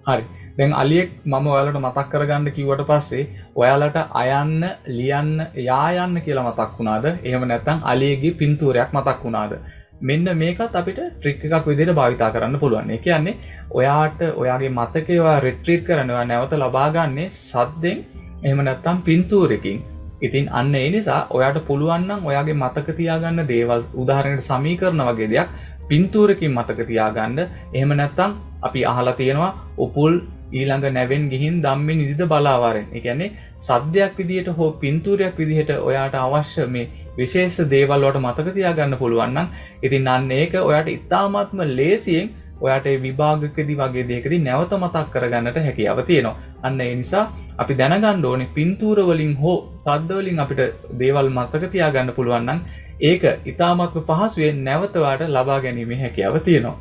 [0.07, 0.25] හරි
[0.59, 5.37] දැන් අලියෙක් මම ඔයාලට මතක් කරගන්න කිවට පස්සේ ඔයාලට අයන්න ලියන්න
[5.69, 7.07] යායන්න කියලා මතක් වුණාද?
[7.23, 9.55] එහෙම නැත්තං අලියගේ පින්තූරයක් මතක් වුණාද?
[10.03, 12.91] මෙන්න මේකත් අපිට ට්‍රික් එකක් විදිහට භාවිතා කරන්න පුළුවන්.
[12.91, 13.39] ඒ කියන්නේ
[13.71, 18.05] ඔයාට ඔයාගේ මතකේවා රෙට්‍රීට් කරනවා නැවත ලබාගන්නේ සද්දෙන්
[18.45, 19.79] එහෙම නැත්තම් පින්තූරකින්.
[20.21, 25.49] ඉතින් අන්න ඒ නිසා ඔයාට පුළුවන්නම් ඔයාගේ මතක තියාගන්න දේවල් උදාහරණයට සමීකරණ වගේ දෙයක්
[25.89, 27.39] පින්තූරකින් මතක තියාගන්න.
[27.73, 30.21] එහෙම නැත්තම් අපි අහලා තියෙනවා උපුල්
[30.53, 32.87] ඊළඟ නැවෙන් ගිහින් දම්මෙන් ඉදිද බලාවාරෙන්.
[32.99, 33.31] එකන්නේ
[33.61, 40.31] සද්‍යයක් විදිහට හෝ පින්තූරයක් විදිහට ඔයාට අවශ්‍ය මේ විශේෂ දේවල්වට මතක තියාගන්න පුළුවන්නම් ඉතින් අන්න
[40.33, 42.31] ඒක ඔයාට ඉතාමත්ම ලේසියෙන්
[42.61, 46.37] ඔයාට විභාගකදි වගේ දෙකදි නැවත මතක් කරගන්නට හැකියාව තියෙනවා.
[46.63, 47.25] අන්න ඒ නිසා
[47.59, 50.63] අපි දැනගන්න ඕනේ පින්තූරවලින් හෝ සද්දවලින් අපිට
[51.01, 52.61] දේවල් මතක තියාගන්න පුළුවන්නම්
[53.01, 56.79] ඒක ඉතාමත්ම පහසුවෙන් නැවතවාට ලබා ගැනීමේ හැකියාව තියෙනවා.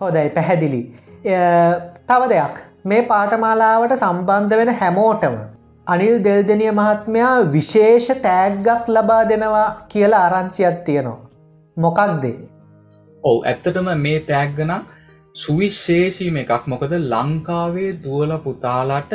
[0.00, 0.82] හොදයි පැහැදිලි.
[2.08, 2.56] තව දෙයක්.
[2.84, 5.36] මේ පාටමාලාවට සම්බන්ධ වෙන හැමෝටම
[5.86, 11.20] අනිල් දෙල්දනිය මහත්මයා විශේෂ තෑග්ගක් ලබා දෙනවා කියලා ආරංචියත් තියෙනවා.
[11.76, 12.34] මොකක්දේ?
[13.24, 14.74] ඔව ඇත්තටම මේ තෑග්ගන
[15.36, 19.14] සුවිශේෂීම එකක් මොකද ලංකාවේ දුවල පුතාලාට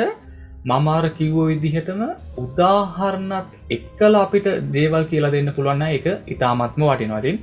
[0.64, 2.02] මමාර කිව්වෝ විදිහටම
[2.44, 7.38] උදාහරණත් එක්කල අපිට දේවල් කියලා දෙන්න පුළුවන්න එක ඉතාමත්ම වටිනවටින්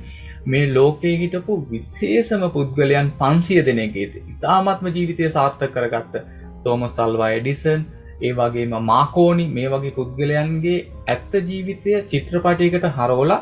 [0.50, 6.18] මේ ලෝකයේ හිටපු විශේෂම පුද්ගලයන් පන්සිය දෙනගේද ඉතාමත්ම ජීවිතය සාර්ථක කරගත්ත
[6.64, 7.80] තෝම සල්වා එඩිසන්
[8.20, 13.40] ඒ වගේම මාකෝනි මේ වගේ පුද්ගලයන්ගේ ඇත්ත ජීවිතය චිත්‍රපටයකට හරෝලා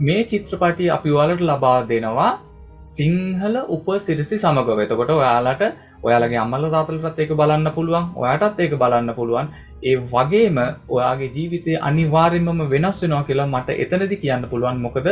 [0.00, 2.32] මේ චිත්‍රපටි අපි වලට ලබා දෙනවා
[2.86, 4.78] සිංහල උප සිරිසි සමගව.
[4.80, 5.62] එතකොට ඔයාලට
[6.02, 9.48] ඔයාලගේ අම්මල තාතලටත් ඒක බලන්න පුළුවන් ඔයාටත් ඒක බලන්න පුළුවන්.
[9.82, 14.80] ඒ වගේම ඔයාගේ ජීවිතය අනිවාර්යෙන්මම වෙනස් වෙනවා කියලා මට එතනදි කියන්න පුළුවන්.
[14.86, 15.08] මොකද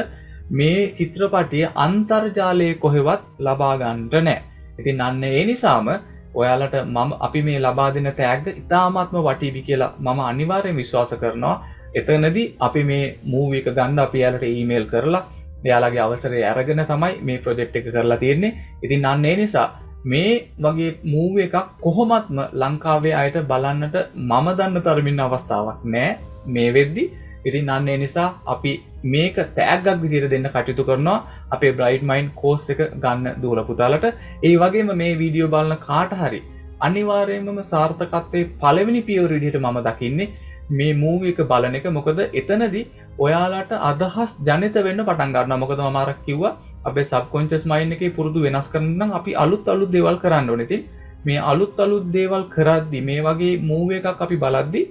[0.50, 4.42] මේ චිත්‍රපටිය අන්තර්ජාලය කොහෙවත් ලබාගන්ට නෑ
[4.78, 5.88] ඉතින් අන්න ඒ නිසාම
[6.34, 11.56] ඔයාලට මම අපි මේ ලබා දෙන තෑග්ග ඉතාමත්ම වටීවි කියලා මම අනිවාර්යෙන් විශ්වාස කරනවා.
[11.94, 15.24] එතනදි අපි මේ මූවික ගන්න අපි යාලට ඊමේල් කරලා
[15.64, 18.56] යාලගේ අවසරය අරගෙන තමයි මේ ප්‍රොජෙක්් එක කරලා තියෙන්නේ.
[18.82, 19.68] ඉතින් අන්න ඒ නිසා
[20.04, 26.10] මේ වගේ මූව එකක් කොහොමත්ම ලංකාවේ අයට බලන්නට මම දන්න තරමින් අවස්ථාවක් නෑ
[26.46, 27.04] මේ වෙද්දි
[27.44, 28.72] ඉතින් අන්නේ නිසා අපි
[29.06, 31.18] මේක තෑගක් විදිර දෙන්න කටයුතු කරනවා.
[31.50, 34.06] අපේ බ්‍රයිට් මයින් කෝස් එක ගන්න දූල පුතාලට.
[34.42, 36.42] ඒ වගේම මේ වීඩියෝ බලන්න කාට හරි
[36.80, 40.32] අනිවාර්යයෙන්ම සාර්ථකත්වයේ පළවෙනි පියවර විදිහට මම දකින්නේ
[40.70, 41.86] මේ මූව එක බලන එක.
[41.90, 42.86] මොකද එතනදී
[43.18, 48.68] ඔයාලාට අදහස් ජනිත වෙන්න පටන් ගන්න මොකද මමාරක් කිව්වා අපේ සබ්කොංචස් මයින් එක පුරුදු වෙනස්
[48.72, 50.78] කරන්න අපි අලුත් අලුත් දේවල් කරන්න ඕනෙති
[51.26, 54.82] මේ අලුත් අලුත් දේවල් කරද්දි මේ වගේ මූව එකක් අපි බලද්දි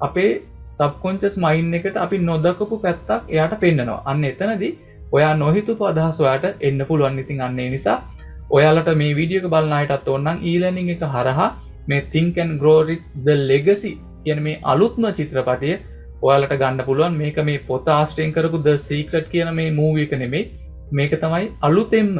[0.00, 0.30] අපේ
[0.78, 4.72] සබ්කොංචස් මයින් එකට අපි නොදකපු පැත්තක් එයාට පෙන්න්නනවා අන්න එතනදී
[5.12, 7.18] ඔයා නොහිතු අදහස් ඔයාට එන්න පුළුවන්.
[7.22, 7.98] ඉතින් අන්නේ නිසා
[8.50, 11.48] ඔයාලට මේ වීඩියක බලන්නයටත් ඔන්නම් ඊලනිං එක හරහා
[11.88, 13.92] මේ තිංකන් ග්‍රෝරික්ස් ද ලෙගසි
[14.24, 15.72] කියන මේ අලුත්ම චිත්‍රපටය
[16.22, 17.18] ඔයාලට ගන්න පුළුවන්.
[17.22, 20.50] මේක මේ පොත ආශ්ටයෙන් කරපු ද සීකට් කියන මේ මූවික නෙමේ
[20.92, 22.12] මේක තමයි අලුතෙම්ම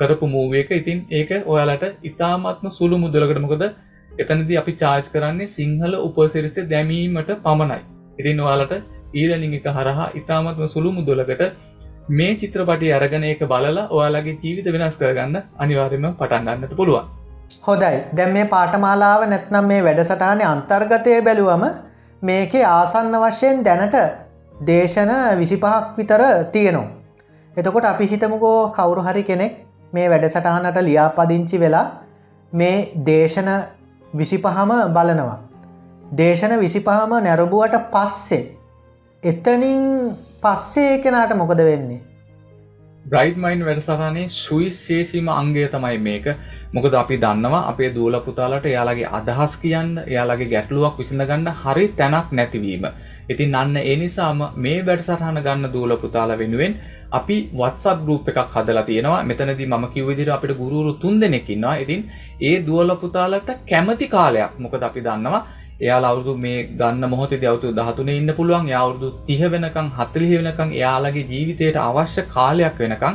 [0.00, 0.70] කරපු මූුව එක.
[0.80, 3.40] ඉතින් ඒක ඔයාලට ඉතාමත්ම සුළු මුදලකට.
[3.44, 3.64] මොකද
[4.18, 7.80] එතනද අපි චාර්ජ් කරන්නේ සිංහල උපසිරිස දැමීමට පමණයි.
[8.18, 8.74] ඉතින් ඔයාලට
[9.14, 11.42] ඊරනිං එක හරහා ඉතාමත්ම සුළු මුදලකට
[12.10, 17.06] මේ චිත්‍රපටි අරගන එක බලලා ඔයාලගේ ජීවිත වෙනස් කරගන්න අනිවාර්යම පටන්ගන්නට පුළුවන්.
[17.62, 21.64] හොදයි දැම් මේ පාටමාලාව නැත්නම් මේ වැඩසටානය අන්තර්ගතය බැලුවම
[22.22, 23.96] මේකේ ආසන්න වශයෙන් දැනට
[24.64, 26.90] දේශන විසිපහක් විතර තියෙනවා.
[27.54, 29.52] එතකොට අපි හිතමුකෝ කවුරු හරි කෙනෙක්
[29.92, 31.86] මේ වැඩසටහනට ලියාපදිංචි වෙලා
[32.52, 33.48] මේ දේශන
[34.12, 35.38] විසිපහම බලනවා.
[36.12, 38.44] දේශන විසිපහම නැරබුවට පස්සේ
[39.22, 39.82] එතනින්
[40.40, 42.00] පස්සේ කෙනාට මොකද වෙන්නේ.
[43.04, 46.26] බ්‍රයිට්මයින් වැඩසටනේ සුවිශේෂීම අංගය තමයි මේක
[46.72, 52.84] මොකද අපි දන්නවා අපේ දූල පුතාලට එයාලගේ අදහස් කියන්න එයාලගේ ගැටලුවක් විසඳගන්න හරි තැනක් නැතිවීම.
[53.28, 56.80] ඉතින් අන්න එනිසාම මේ වැඩසටහන ගන්න දූල පුතාල වෙනුවෙන්
[57.10, 59.22] අපි වත්සත් ගරුප් එකක් හදලා තියෙනවා.
[59.24, 62.00] මෙතනදි ම කිවවිදිර අපිට ගුරුරු තුන් දෙනෙකින්නවා ඉතින්
[62.40, 64.52] ඒ දුවල පුතාලට කැමති කාලයක්.
[64.58, 65.42] මොකද අපි දන්නවා
[65.80, 68.68] එයා අවුදු මේ ගන්න මොහොත දවතු දහතුන ඉන්න පුළුවන්.
[68.70, 73.14] යවුරුදු තිහ වෙනකං හත්තලිහ වෙනකං එයාලගේ ජීවිතයට අවශ්‍ය කාලයක් වෙනකං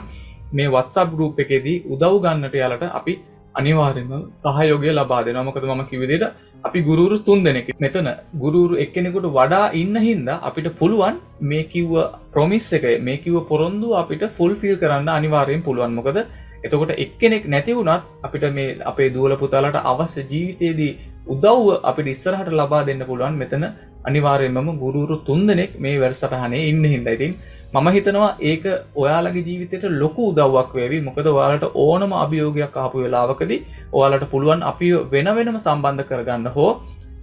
[0.54, 3.14] මේ වත්සබ් ගරුප් එකෙදී උදව් ගන්නට යාලට අපි
[3.56, 5.44] අනිවාර්යයෙන්ම සහයෝගය ලබා දෙනවා.
[5.44, 6.34] මොකද මම කිව්ව විදිහට
[6.64, 7.68] අපි ගුරුවරු තුන් දෙනෙක්.
[7.80, 8.08] මෙතන
[8.44, 11.94] ගුරුවරු එක්කෙනෙකුට වඩා ඉන්න හින්දා අපිට පුළුවන් මේ කිව්ව
[12.34, 15.96] ප්‍රොමිස් එක මේ කිව්ව පොරොන්දු අපිට ෆුල්ෆිල් කරන්න අනිවාර්යෙන් පුළුවන්.
[16.00, 16.20] මොකද
[16.66, 20.92] එතකොට එක්කෙනෙක් නැති වුණත් අපිට මේ අපේ දුවල පුතාලට අවශ්‍ය ජීවිතයේදී
[21.28, 23.36] උදව්ව අපිට ඉස්සරහට ලබා දෙන්න පුළුවන්.
[23.36, 23.66] මෙතන
[24.10, 27.18] අනිවාර්යෙන්ම ගුරුවරු තුන් දෙනෙක් මේ වැඩසටහනේ ඉන්න හින්දා.
[27.18, 27.34] ඉතින්
[27.74, 28.66] මම හිතනවා ඒක
[28.96, 30.98] ඔයාලගේ ජීවිතයට ලොකු උදව්වක් වේවි.
[31.02, 33.60] මොකද ඔයාලට ඕනම අභියෝගයක් ආපු වෙලාවකදී
[33.94, 36.72] ඔයාලට පුළුවන් අපි වෙන වෙනම සම්බන්ධ කරගන්න හෝ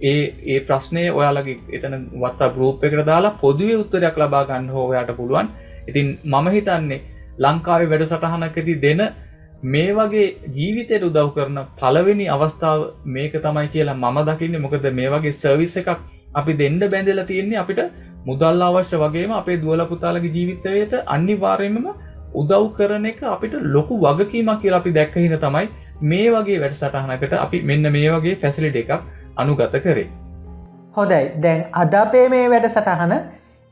[0.01, 5.11] ඒ ඒ ප්‍රශ්නය ඔයාලගේ එතන වත්තා ගරූප් එකට දාලා පොදුවේ උත්තරයක් ලබා ගන්න හෝ ඔයාට
[5.17, 5.47] පුළුවන්.
[5.89, 7.01] ඉතින් මම හිතන්නේ
[7.39, 9.01] ලංකාවේ වැඩසටහනකදී දෙන
[9.65, 10.27] මේ වගේ
[10.57, 14.63] ජීවිතයට උදව් කරන පළවෙනි අවස්ථාව මේක තමයි කියලා මම දකින්නේ.
[14.65, 15.99] මොකද මේ වගේ සර්විස් එකක්
[16.33, 17.81] අපි දෙන්න බැඳලා තියෙන්නේ අපිට
[18.25, 21.87] මුදල් අවශ්‍ය වගේම අපේ දුවල පුතාලගේ ජීවිතයට අනිවාර්යයෙන්ම
[22.33, 25.67] උදව් කරන එක අපිට ලොකු වගකීමක් කියලා අපි දැක්ක හින්දා තමයි
[26.03, 28.91] මේ වගේ වැඩසටහනකට අපි මෙන්න මේ වගේ ෆැසිලිටි එකක්
[29.37, 30.07] අනුගත කරේ.
[30.95, 33.17] හොඳයි දැන් අද අපේ මේ වැඩසටහන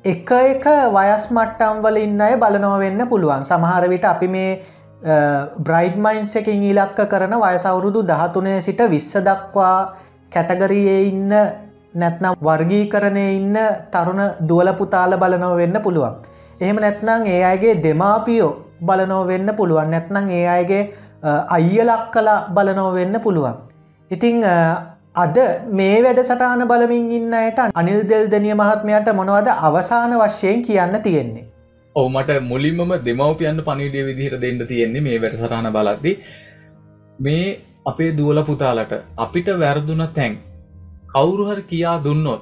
[0.05, 4.51] එක එක වයස් මට්ටම් වල ඉන්න අය බලනව වෙන්න පුළුවන් සමහර විට අපි මේ
[5.61, 9.93] බ්‍රයිඩ්මයින්ස් එකින් ඉලක්ක කරන වයසවුරුදු දහතුනේ සිට විශ්ස දක්වා
[10.31, 11.33] කැටගරයේ ඉන්න
[11.93, 13.57] නැත්නම් වර්ගීකරණය ඉන්න
[13.91, 16.15] තරුණ දුවලපුතාල බලනව වෙන්න පුළුවන්.
[16.61, 20.83] එහෙම නැත්නම් ඒ අයගේ දෙමාපියෝ බලනව වෙන්න පුළුවන් නැත්නම් ඒ අයගේ
[21.49, 23.55] අයියලක් කලා බලනව වෙන්න පුළුවන්.
[24.11, 24.43] ඉතිං
[25.15, 25.37] අද
[25.71, 31.45] මේ වැඩ සටාන බලමින් ඉන්න අයට අනිල් දෙල් දනිය මහත්මයට මොනවද අවසාන වශයෙන් කියන්න තියෙන්නේ.
[31.95, 36.13] ඔවමට මුලින්මම දෙමවපියන්න පනිඩිය විදිහට දෙන්න තියෙන්නේ මේ වැඩ සටාන බලද්දි
[37.19, 37.47] මේ
[37.85, 40.37] අපේ දුවල පුතාලට අපිට වැරදුන තැන්
[41.09, 42.41] කවුරුහර කියා දුන්නොත්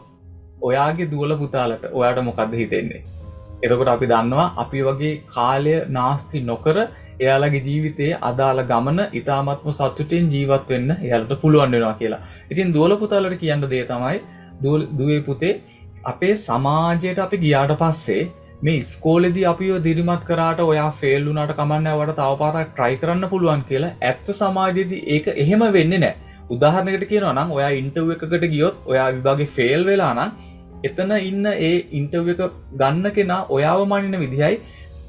[0.61, 3.03] ඔයාගේ දුවල පුතාලට ඔයාට මොකක්ද හිතෙන්නේ.
[3.63, 6.77] එතකොට අපි දන්නවා අපි වගේ කාලය නාස්ති නොකර
[7.19, 12.25] එයාලගේ ජීවිතයේ අදාළ ගමන ඉතාමත්ම සතුටෙන් ජීවත් වෙන්න එයාලට පුළුවන් වෙනවා කියලා.
[12.51, 14.17] ඉතින් දුවල පුතාලට කියන්න දේ තමයි
[14.95, 15.53] දුවේ පුතේ
[16.05, 18.21] අපේ සමාජයට අපි ගියාට පස්සේ
[18.61, 24.31] මේ ස්කෝලෙදි අපිව දිරිමත් කරාට ඔයා ෆෙල්ලුනට කමන්න වට තවපාතක් ට්‍රයි කරන්න පුළුවන් කියලා ඇත්ත
[24.35, 26.15] සමාජයේදී ඒක එහෙම වෙන්නේ නෑ
[26.49, 30.31] උදාහරණකට කියනවා නම් ඔයා ඉන්ටව් එකකට ගියොත් ඔයා විභාගේ ෆෙල් වෙලා නම්
[30.83, 32.41] එතන ඉන්න ඒ ඉන්ටව් එක
[32.73, 34.55] ගන්න කෙනා ඔයාව මනින විදිහයි.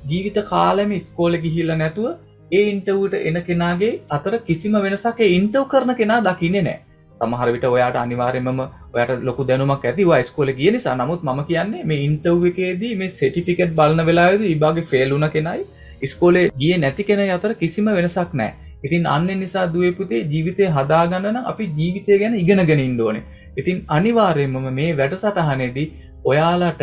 [0.04, 2.08] ජීවිත කාලම ස්කෝල ගිහිල්ල නැතුව
[2.50, 6.78] ඒ ඉන්ටවට එන කෙනාගේ අතර කිසිම වෙනසක් ඉන්ටව් කරන කෙනා දකින්නේ නෑ
[7.20, 10.96] තමහරවිට ඔයාට අනිවාර්යමම ඔයට ලොකු දැනුමක් ඇති ස්කෝල කිය නිසා.
[10.96, 15.60] නමුත් ම කියන්නේ මේ ඉන්ටව් එකේදී මේ සෙටිෆිකට් බලන වෙලාද ඉබාගේ ෆෙල්ලුන කෙනයි
[16.06, 18.52] ස්කෝලේ ගිය නැති කෙන අතර කිසිම වෙනසක් නෑ
[18.84, 23.26] ඉතින් අන්න නිසා දුවපුතේ ජීවිතය හදාගන්නන අපි ජීවිතය ගැන ඉගෙනගෙන ඉන්ඩෝනේ
[23.56, 25.86] ඉතින් අනිවාර්යයෙන්මම මේ වැඩසටහනේදී
[26.24, 26.82] ඔයාලාට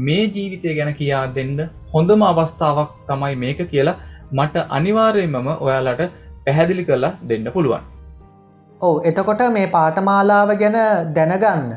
[0.00, 1.58] මේ ජීවිතය ගැන කියා දෙන්න
[1.94, 3.98] හොඳම අවස්ථාවක් තමයි මේක කියලා
[4.32, 6.02] මට අනිවාර්යයෙන්මම ඔයාලට
[6.46, 7.82] පැහැදිලි කරලා දෙන්න පුළුවන්.
[8.80, 10.78] ඔව එතකොට මේ පාටමාලාව ගැන
[11.14, 11.70] දැනගන්න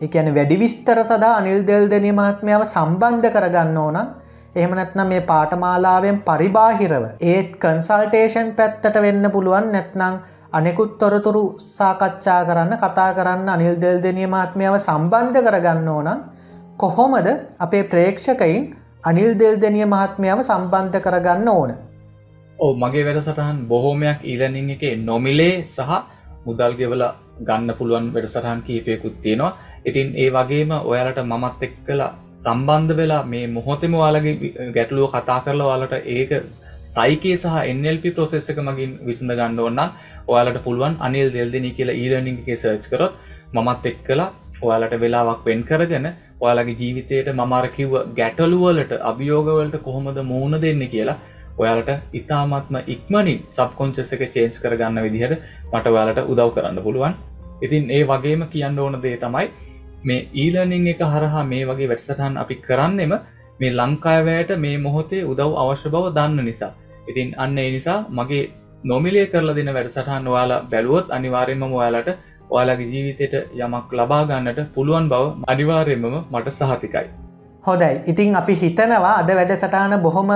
[0.00, 4.00] එකන වැඩි විස්තර සදා අනිල් දෙල් දෙනී මහත්මාව සම්බන්ධ කරගන්න ඕනන්
[4.56, 10.16] එහෙමනැත්නම් මේ පාටමාලාවෙන් පරිබාහිරව ඒත් කන්සල්ටේෂන් පැත්තට වෙන්න පුළුවන් නැත්නම්
[10.52, 16.26] අනෙකුත් තොරතුරු සාකච්ඡා කරන්න කතා කරන්න අනිල් දෙල් දෙනිය මාත්මාව සම්බන්ධ කරගන්න ඕනම්
[16.78, 17.28] කොහොමද
[17.58, 18.64] අපේ ප්‍රේක්ෂකයින්
[19.04, 21.70] අනිල් දෙල් දෙනිය මහත්මාව සම්බන්ධ කරගන්න ඕන?
[22.58, 25.90] ඕ මගේ වැඩසටහන් බොහෝමයක් ඊලනින් එක නොමිලේ සහ
[26.46, 27.04] මුදල්ගෙවල
[27.40, 29.56] ගන්න පුළුවන් වැඩසටහන් කීපයකුත් තියෙනවා.
[29.84, 32.10] ඉතින් ඒ වගේම ඔයාලට මමත් එක් කලා
[32.46, 34.34] සම්බන්ධ වෙලා මේ මොහොතෙම වාලගේ
[34.74, 36.32] ගැටලුව කතා කරලා වාලට ඒක
[36.88, 37.56] සයිකේ සහ
[37.92, 39.80] එල්ප ප්‍රොසෙස් එක මගින් විසඳ ගන්න ඔන්න
[40.28, 43.14] ඔයාලට පුළුවන් අනිල් දෙල්දනී කියලා ඊලනිං එක සර්ච් කරොත්
[43.54, 44.28] මමත් එක් කලා
[44.62, 46.06] ඔයාලට වෙලාවක් වෙන් කරගෙන
[46.40, 51.18] ඔයාලගේ ජීවිතයට මමාරකිව්ව ගැටලුවලට අභියෝගවලට කොහොමද මූුණ දෙන්න කියලා
[51.58, 55.38] ඔයාලට ඉතාමත්ම ඉක්මනින් සබ්කොංචස් එක චේන්ස් කරගන්න විදිහට
[55.72, 57.14] මට ඔයාලට උදව් කරන්න පුළුවන්.
[57.62, 59.46] ඉතින් ඒ වගේම කියන්න ඕන දේ තමයි
[60.06, 63.12] මේ ඊලනිං එක හරහා මේ වගේ වැඩසටහන් අපි කරන්නෙම
[63.60, 66.72] මේ ලංකාවයට මේ මොහොතේ උදව් අවශ්‍ය බව දන්න නිසා.
[67.10, 68.44] ඉතින් අන්න ඒ නිසා මගේ
[68.84, 72.10] නොමිලේ කරලා දෙන වැඩසටහන් වාලා බැලුවොත් අනිවාර්යම ඔයාලට
[72.50, 77.06] ඔයාලගේ ජීවිතයට යමක් ලබා ගන්නට පුළුවන් බව අනිවාර්යමම මට සහතිකයි.
[77.64, 80.32] හොදයි ඉතිං අපි හිතනවා අද වැඩසටාන බොහොම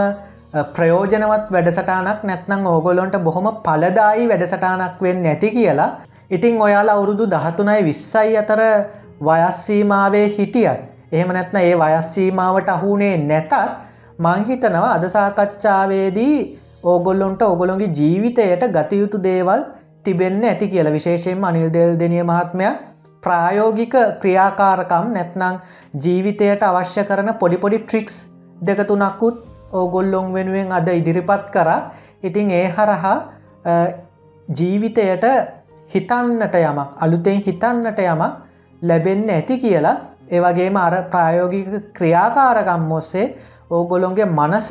[0.77, 5.91] ප්‍රයෝජනවත් වැඩසටානක් නැත්නම් ඕගොලොන්ට බොහොම පලදායි වැඩසටානක් වෙන් නැති කියලා.
[6.31, 8.61] ඉතිං ඔයාලා අවුරුදු දහතුනයි විස්සයි අතර
[9.21, 10.81] වයස්සීමාවේ හිටියත්
[11.13, 13.55] එහෙම නැත්න ඒ වයස්සීමාවට අහුනේ නැතත්
[14.19, 16.37] මංහිතනවා අද සාකච්ඡාවේදී
[16.85, 19.63] ඕගොල්ලොන්ට ඔගොළොන්ගේ ජීවිතයට ගතයුතු දේවල්
[20.05, 20.93] තිබෙන්න ඇති කියල.
[20.93, 22.69] විශේෂයෙන් අනිල් දෙල් දෙනිය මහත්මය
[23.23, 25.57] ප්‍රායෝගික ක්‍රියාකාරකම් නැත්නං
[26.05, 28.17] ජීවිතයට අවශ්‍ය කරන පොඩිපොඩි ට්‍රික්ස්
[28.61, 29.37] දෙකතුනක්කුත්
[29.73, 31.71] ඕගොල්ලොන් වෙනුවෙන් අද ඉදිරිපත් කර.
[32.23, 33.19] ඉතිං ඒ හරහා
[34.49, 35.27] ජීවිතයට
[35.91, 38.49] හිතන්නට යමක් අලුතෙන් හිතන්නට යමක්
[38.83, 39.97] ලැබෙන්න ඇති කියලා.
[40.31, 41.69] ඒවගේම අර ප්‍රායෝගික
[41.99, 43.27] ක්‍රියාකාරකම් ඔස්සේ
[43.71, 44.69] ඕගොලොන්ගේ මනස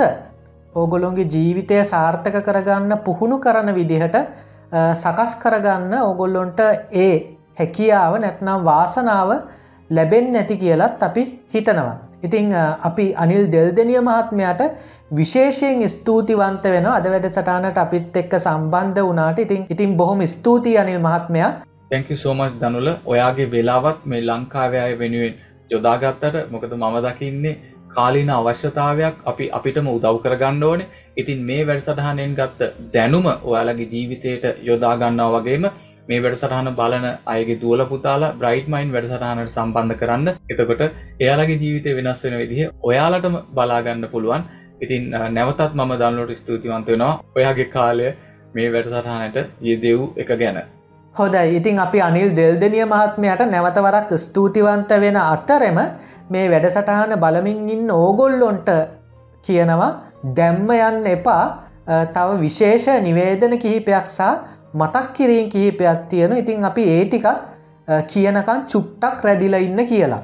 [0.76, 4.18] ඕගොලොන්ගේ ජීවිතය සාර්ථක කරගන්න පුහුණු කරන විදිහට
[4.94, 6.60] සකස් කරගන්න ඕගොල්ලොන්ට
[6.98, 7.14] ඒ
[7.60, 9.32] හැකියාව නැත්නම් වාසනාව
[9.90, 11.98] ලැබෙන් නැති කියලත් අපි හිතනවා.
[12.24, 14.62] ඉතිං අපි අනිල් දෙල්දනිය මහත්මයට
[15.12, 21.00] විශේෂයෙන් ස්තුතිවන්ත වෙන අද වැඩ සටානට අපිත් එක්ක සම්බන්ධ වනාට ඉතින් ඉතින් බොහොම ස්තුතියි අනිල්
[21.00, 21.52] මහත්මයා.
[21.92, 25.36] තැංකි සෝමස් දනුල ඔයාගේ වෙලාවත් මේ ලංකාවයාය වෙනුවෙන්
[25.72, 27.60] යොදාගත්තට මොකද මම දකින්නේ
[27.90, 30.90] කාලීන අවශ්‍යතාවයක් අපි අපිටම උදව් කරගන්න ඕනේ.
[31.18, 35.66] ඉතින් මේ වැඩසටහනෙන් ගත්ත දැනුම ඔයාලගේ ජීවිතයට යොදාගන්නවා වගේම
[36.10, 40.28] මේ වැඩසටහන බලන අයගේ දුවල පුතාලා බ්‍රයිට් මයින් වැඩසටහනට සම්බන්ධ කරන්න.
[40.52, 40.82] එතකොට
[41.20, 44.44] එයාලගේ ජීවිතය වෙනස් වෙන විදිහ ඔයාලටම බලාගන්න පුළුවන්.
[44.82, 47.14] ඉතින් නැවතත් මම දන්නලට ස්තුතිවන්ත වෙනවා.
[47.38, 48.10] ඔයාගේ කාලය
[48.56, 50.60] මේ වැඩසටහනට යෙදෙව් එක ගැන.
[51.20, 55.80] හොදයි ඉතින් අපි අනිල් දෙල්දනිය මහත්මයට නැවතවරක් ස්තුතිවන්ත වෙන අත්තරෙම
[56.30, 58.70] මේ වැඩසටහන බලමින් ඉන්න ඕගොල්ලොන්ට
[59.46, 59.90] කියනවා
[60.38, 61.44] දැම්ම යන්න එපා.
[62.16, 64.32] තව විශේෂ නිවේදන කිහිපයක් සහ
[64.74, 67.38] මතක් කිරීම් කිහිපයක් තියෙන ඉතින් අපි ඒ ටිකත්
[68.08, 70.24] කියනකන් චුට්ටක් රැදිල ඉන්න කියලා.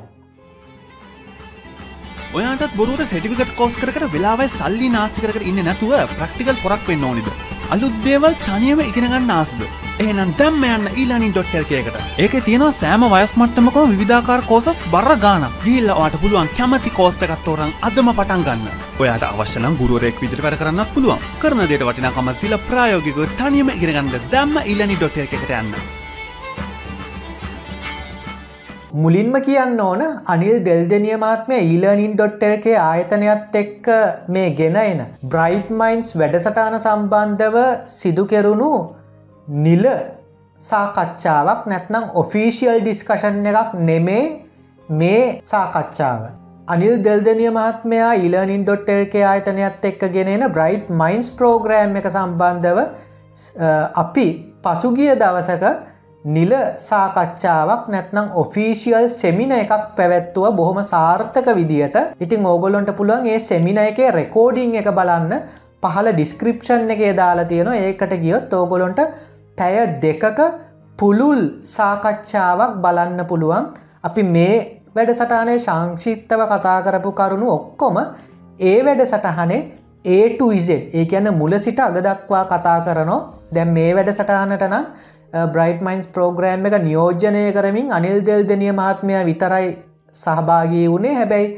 [2.36, 7.30] ඔයාටත් බොරුවට සෙටිවිකට් කෝස් කර වෙලාවයි සල්ලි නාස්තිකරකට ඉන්න නැතුව ප්‍රක්ටිකල් පොරක් වෙන්න ඕනිද.
[7.74, 9.62] අලුත්දේවල් තනියම ඉගෙනගන්න ආසද.
[10.04, 16.20] එහෙනම් දැම්ම යන්න ඊලානින් ඩොට්ටල්කයකට ඒක තියෙනවා සෑම වයස්මට්ටමකම විධාකාර කෝසස් බර ගාන ගිල්ල වාට
[16.24, 18.80] පුළුවන් කැමති කෝස්ටකත්තෝරන් අදම පටන් ගන්න.
[19.00, 21.28] ඔයාට අවශ්‍යනම් ගුරුවරෙක් විදිරි වැඩ කරන්න පුළුවන්.
[21.42, 26.04] කරන දේට වටිනාකම තිල ප්‍රායෝගික තනියම ඉගෙනගන්න දැම්ම ඊලනි ඩොට්ටල්කට යන්න.
[28.96, 33.88] මුලින්ම කියන්න ඕන අනිල් දෙල්දනිය මාත්මය ඊලනින්.ටල්කේ ආයතනයත් එක්ක
[34.30, 37.58] මේ ගෙන එන බ්‍රයිට් මයින්ස් වැඩසටාන සම්බන්ධව
[37.94, 38.70] සිදු කෙරුණු
[39.48, 39.86] නිල
[40.62, 44.24] සාකච්ඡාවක් නැත්නම් ඔෆිසිියල් ඩිස්කෂන් එකක් නෙමේ
[44.92, 46.22] මේ සාකච්ඡාව.
[46.68, 52.80] අනිල් දෙල්දනිය මහත්මයා ඉලනින්.ටල්ක ආයතනයත් එක්ක ගෙනෙන බ්‍රයිට් මයින්ස් ප්‍රෝග්‍රෑම් එක සම්බන්ධව
[53.96, 54.28] අපි
[54.64, 55.66] පසුගිය දවසක
[56.26, 61.98] නිල සාකච්ඡාවක් නැත්නම් ඔෆිසිියල් සෙමින එකක් පැවැත්තුව බොහොම සාර්ථක විදියට.
[62.20, 65.34] ඉතින් ඕගොලොන්ට පුළුවන් ඒ සෙමින එක රෙකෝඩිං එක බලන්න.
[65.84, 67.82] පහල ඩිස්ක්‍රපෂන් එකේ දාලා තියෙනවා.
[67.82, 69.02] ඒකට ගියොත් ඕගොලොන්ට
[69.58, 70.40] පැය දෙකක
[71.00, 73.70] පුළුල් සාකච්ඡාවක් බලන්න පුළුවන්.
[74.04, 74.58] අපි මේ
[74.96, 77.98] වැඩ සටහනේ සංක්ෂිප්තව කතා කරපු කරුණු ඔක්කොම
[78.62, 79.64] ඒ වැඩ සටහනේ
[80.08, 83.20] ඒටZ ඒ කියන මුල සිට අග දක්වා කතා කරනෝ
[83.52, 84.86] දැම් මේ වැඩ සටහනට නම්
[85.36, 89.72] බ්‍රයිට් මයින්ස් ප්‍රෝග්‍රෑම් එක නියෝජනය කරමින් අනිල් දෙල් දෙනිය මහත්මය විතරයි
[90.14, 91.50] සහභාගී වුණේ හැබැයි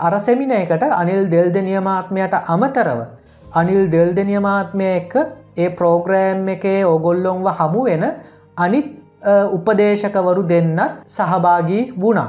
[0.00, 3.00] අරසෙමින එකට අනිල් දෙල් දෙනිය මාත්මයට අමතරව
[3.54, 5.14] අනිල් දෙල් දෙනිය මාත්මය එක්ක
[5.56, 8.04] ඒ ප්‍රෝග්‍රෑම් එකේ ඔගොල්ලොන්ව හමු වෙන
[8.56, 8.92] අනිත්
[9.52, 12.28] උපදේශකවරු දෙන්නත් සහභාගී වුණා.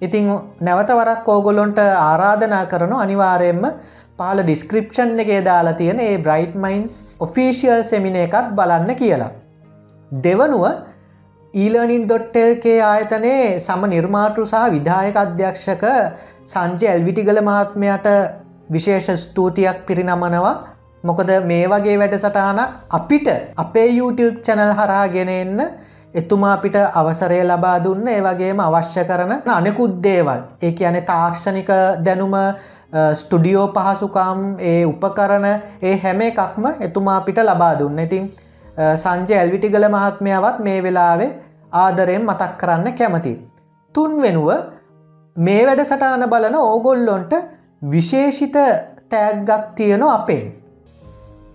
[0.00, 0.28] ඉතිං
[0.60, 3.64] නැවතවරක් ඕගොලොන්ට ආරාධනා කරනු අනිවාරයෙන්ම
[4.16, 9.30] පාල ඩිස්ක්‍රපෂන් එකේ දාලා තියෙන ඒ බ්‍රයිට් මයින්ස් ඔෆිසිියල් සෙමින එකත් බලන්න කියලා.
[10.10, 10.64] දෙවනුව
[11.54, 15.84] ඊලනින්.ටල්කේ ආයතනයේ සම නිර්මාතෘ සහ විදායක අධ්‍යක්ෂක
[16.46, 18.08] සංජය ඇල්විටිගල මහත්මයට
[18.70, 20.54] විශේෂ ස්තුතියක් පිරිනමනවා.
[21.04, 25.60] මොකද මේ වගේ වැඩසටානක් අපිට අපේ YouTube චැනල් හරහා ගෙනෙන්න
[26.14, 30.40] එතුමා අපිට අවසරය ලබා දුන්න ඒ වගේම අවශ්‍ය කරන අනෙකුත් දේවල්.
[30.62, 31.70] ඒ කියන තාක්ෂණික
[32.04, 32.34] දැනුම
[33.14, 35.46] ස්ටුඩියෝ පහසුකම් ඒ උපකරන
[35.82, 37.98] ඒ හැම එකක්ම එතුමා අපිට ලබා දුන්න.
[37.98, 38.24] ඉතින්
[38.78, 41.30] සංජය ඇල්විටිගල මහත්මයාවත් මේ වෙලාවේ
[41.74, 43.32] ආදරයෙන් මතක් කරන්න කැමති.
[43.94, 44.50] තුන් වෙනුව
[45.36, 47.34] මේ වැඩසටාන බලන ඕගොල්ලොන්ට
[47.84, 48.56] විශේෂිත
[49.10, 50.42] තෑග්ගක් තියෙන අපෙන්.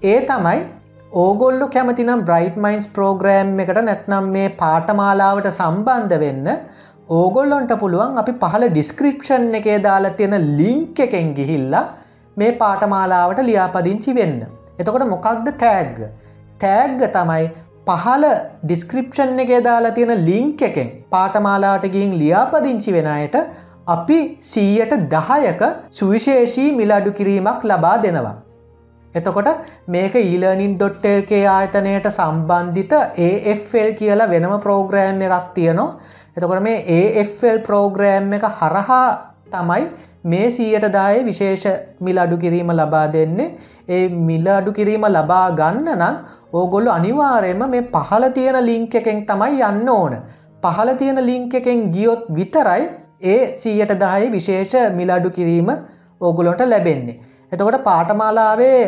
[0.04, 0.60] ඒ තමයි
[1.16, 6.48] ඕගොල්ලු කැමතිනම් බ්‍රයිට් මයින්ස් ප්‍රෝග්‍රෑම් එකට නැත්නම් මේ පාටමාලාවට සම්බන්ධ වෙන්න
[7.12, 11.86] ඕගොල්ලොන්ට පුළුවන් අපි පහල ඩිස්ක්‍රපෂන් එකේ දාලා තියෙන ලිංක් එකෙන් ගිහිල්ලා
[12.38, 14.44] මේ පාටමාලාවට ලියාපදිංචි වෙන්න.
[14.80, 16.00] එතකොට මොකක්ද තෑග්ග.
[16.60, 17.45] තෑග්ග තමයි
[17.88, 18.26] පහල
[18.64, 23.38] ඩිස්ක්‍රපෂන් එකේ දාලා තියෙන ලිංක් එකෙන් පාටමාලාට ගින් ලියාපදිංචි වෙන අයට
[23.88, 28.36] අපි සීයට දහයක සුවිශේෂී මිලඩු කිරීමක් ලබා දෙනවා.
[29.16, 29.49] එතකොට
[29.88, 32.93] මේක ඊලනින්.ටල්කේ ආයතනයට සම්බන්ධිත
[33.28, 35.89] AFL කියලා වෙනම ප්‍රෝග්‍රෑම් එකක් තියනවා
[36.38, 36.80] එතකොට මේ
[37.22, 39.06] AFL ප්‍රෝග්‍රෑම් එක හරහා
[39.51, 39.84] තමයි
[40.24, 41.66] මේ සීයට දාය විශේෂ
[42.02, 43.50] මිල අඩු කිරීම ලබා දෙන්නේ.
[43.90, 46.16] ඒ මිල අඩු කිරීම ලබා ගන්න නම්
[46.54, 50.16] ඕගොල්ලු අනිවාරයම මේ පහල තියෙන ලිංක එකෙන් තමයි යන්න ඕන.
[50.64, 52.88] පහල තියෙන ලිංක එකෙන් ගියොත් විතරයි
[53.26, 55.70] ඒ සීයට දාය විශේෂ මිලඩු කිරීම
[56.22, 57.20] ඕගොලොට ලැබෙන්නේ.
[57.52, 58.80] එතකොට පාටමාලාවේ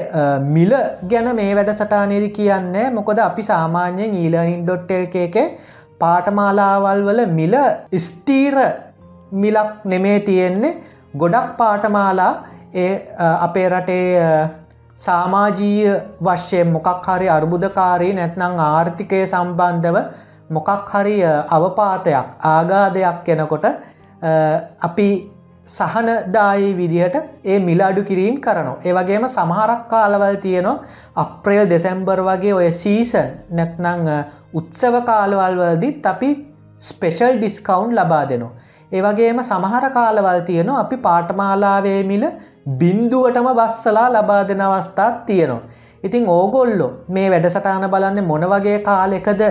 [0.55, 0.73] මිල
[1.11, 3.19] ගැන මේ වැඩසටානේද කියන්නේ මොකද?
[3.29, 5.37] අපි සාමාන්‍යයෙන් ඊලනින් ඩොට්ටල්ක එක
[5.99, 7.55] පාටමාලාවල් වල මිල
[8.07, 8.55] ස්තීර
[9.43, 10.77] මිලක් නෙමේ තියෙන්නේ.
[11.17, 12.33] ගොඩක් පාටමාලා
[12.75, 12.91] ඒ
[13.39, 14.07] අපේ රටේ
[14.99, 15.91] සාමාජීය
[16.21, 19.97] වශ්‍යයෙන් මොකක් හරි අර්බුදකාරී නැත්නං ආර්ථිකය සම්බන්ධව
[20.49, 21.15] මොකක් හරි
[21.49, 23.65] අවපාතයක් ආගාදයක් කෙනකොට
[24.81, 25.07] අපි
[25.67, 28.77] සහනදායි විදිහට ඒ මිල අඩු කිරීම් කරනවා.
[28.81, 30.81] ඒවගේම සමහරක් කාලවල් තියනවා
[31.15, 34.11] අප්‍රේල් දෙසැම්බර් වගේ ඔය සීසන් නැත්නං
[34.53, 36.29] උත්සව කාලවල්වලදිත් අපි
[36.81, 38.53] ස්පෙෂල් ඩිස්කවුන්් ලබා දෙනවා.
[38.91, 42.25] ඒවගේම සමහර කාලවල් තියනවා අපි පාටමාලාවේ මිල
[42.77, 45.61] බින්දුවටම බස්සලා ලබා දෙන අවස්ථාත් තියෙනවා.
[46.03, 49.41] ඉතිං ඕගොල්ලො මේ වැඩසටාන බලන්න මොන වගේ කාලෙකද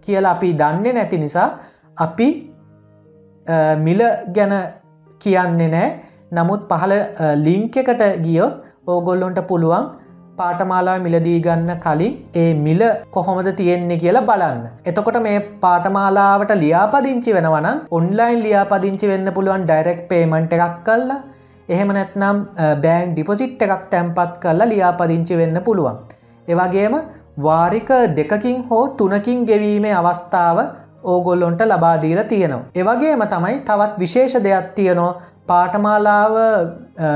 [0.00, 1.48] කියලා අපි දන්නේ නැති නිසා
[1.96, 2.28] අපි
[3.78, 4.02] මිල
[4.34, 4.54] ගැන
[5.20, 5.88] කියන්නේ නෑ
[6.32, 6.94] නමුත් පහළ
[7.38, 8.54] ලිංක එකට ගියොත්
[8.86, 9.90] ඕගොල්ලොන්ට පුළුවන්
[10.38, 12.12] පාටමාලා මිලදී ගන්න කලින්
[12.42, 12.82] ඒ මිල
[13.14, 14.62] කොහොමද තියෙන්නේ කියලා බලන්න.
[14.90, 17.68] එතකොට මේ පාටමාලාවට ලියාපදිංචි වෙනවන
[17.98, 21.18] ඔන්ලයින් ලියාපදිංචි වෙන්න පුළුවන් ඩයිරෙක්් පේමන්ට් එකක් කල්ලා
[21.68, 22.38] එහෙම නැත්නම්
[22.84, 25.98] බෑන් ඩිපොසිට් එකක් තැන්පත් කරලා ලියාපදිංචි වෙන්න පුළුවන්.
[26.48, 26.96] ඒවගේම
[27.38, 30.58] වාරික දෙකකින් හෝ තුනකින් ගෙවීමේ අවස්ථාව
[31.04, 32.68] ඕගොල්ලොන්ට ලබාදීල තියෙනවා.
[32.74, 35.10] එවගේම තමයි තවත් විශේෂ දෙයක් තියනවා
[35.46, 36.34] පාටමාලාව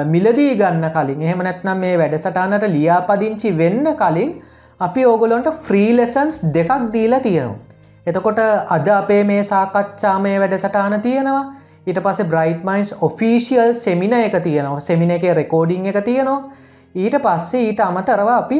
[0.06, 4.34] මිලදී ගන්න කලින් එහෙම නැත්නම් මේ වැඩසටානට ලියාපදිංචි වෙන්න කලින්
[4.80, 7.74] අපි ඕගොලොන්ට ෆ්‍රීලෙසන්ස් දෙකක් දීලා තියෙනවා.
[8.06, 11.44] එතකොට අද අපේ මේ සාකච්ඡා මේ වැඩසටාන තියෙනවා
[11.86, 16.38] ඊට පස බ්‍රයිට් මයින්ස් ඔෆිසිියල් සෙමින එක තියෙනවා සෙමින එක රෙකෝඩිං එක තියෙනවා
[16.94, 18.58] ඊට පස්සේ ඊට අමතරව අපි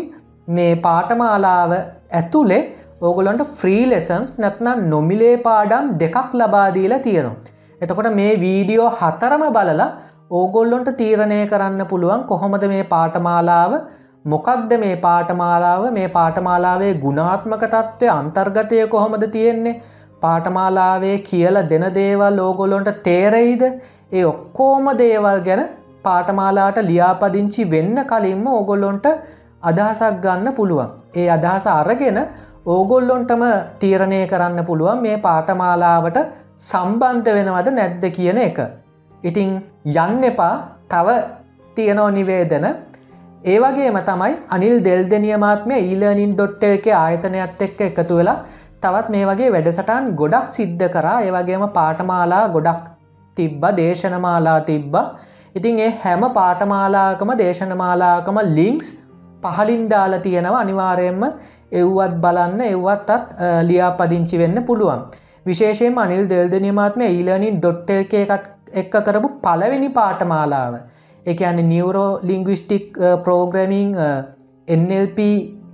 [0.49, 1.72] මේ පාටමාලාව
[2.12, 2.61] ඇතුලේ
[3.01, 7.36] ඕගොලොන්ට ෆ්‍රීලෙසන්ස් නැත්නම් නොමිලේ පාඩම් දෙකක් ලබාදීලා තියෙනවා.
[7.80, 9.88] එතකොට මේ වීඩියෝ හතරම බලලා
[10.30, 13.74] ඕගොල්ලොන්ට තීරණය කරන්න පුළුවන් කොහොමද මේ පාටමාලාව
[14.24, 19.80] මොකක්ද මේ පාටමාලාව මේ පාටමාලාවේ ගුණාත්මක තත්ත්වය අන්තර්ගතය කොහොමද තියෙන්නේ
[20.22, 23.64] පාටමාලාවේ කියල දෙන දේවල් ලෝගොලොන්ට තේරෙයිද
[24.12, 25.64] ඒ ඔක්කෝම දේවල් ගැන
[26.03, 29.07] පාටමාලාට ලියාපදිංචි වෙන්න කලින්ම ඕගොල්ලොන්ට
[29.62, 30.90] අදහසක් ගන්න පුළුවන්.
[31.14, 32.18] ඒ අදහස අරගෙන
[32.67, 33.43] ඕගොල්ලොන්ටම
[33.83, 36.17] තීරණය කරන්න පුළුවන් මේ පාටමාලාවට
[36.71, 38.59] සම්බන්ධ වෙනවද නැද්ද කියන එක.
[39.25, 39.51] ඉතිං
[40.05, 40.55] යන්න එපා.
[40.93, 41.09] තව
[41.77, 42.67] තියනෝ නිවේදන.
[43.45, 48.37] ඒවගේම තමයි අනිල් දෙල්දනියමාත්මය ඊලනින් ඩොට්ට එක ආයතනයත් එක්ක එකතු වෙලා
[48.83, 51.17] තවත් මේ වගේ වැඩසටන් ගොඩක් සිද්ධ කරා.
[51.23, 52.93] ඒවගේම පාටමාලා ගොඩක්
[53.37, 54.95] තිබ්බ දේශනමාලා තිබ්බ.
[55.55, 58.89] ඉතින් ඒ හැම පාටමාලාකම දේශනමාලාකම ලිංක්ස්
[59.45, 60.64] පහලින් දාලා තියෙනවා.
[60.64, 61.25] අනිවාරයෙන්ම
[61.73, 63.33] එව්වත් බලන්න එව්වටත්
[63.69, 65.01] ලියා පදිංචි වෙන්න පුළුවන්.
[65.47, 68.47] විශේෂයෙන් අනිල් දෙල්දනියමාත්ම ඊලනින් ඩොට්ටල් එකත්
[68.83, 70.75] එක්ක කරපු පලවෙනි පාටමාලාව
[71.27, 73.95] එක අන්න නියවරෝ ලිංගවිස්ටික් පෝග්‍රමිං
[74.69, 75.19] NLP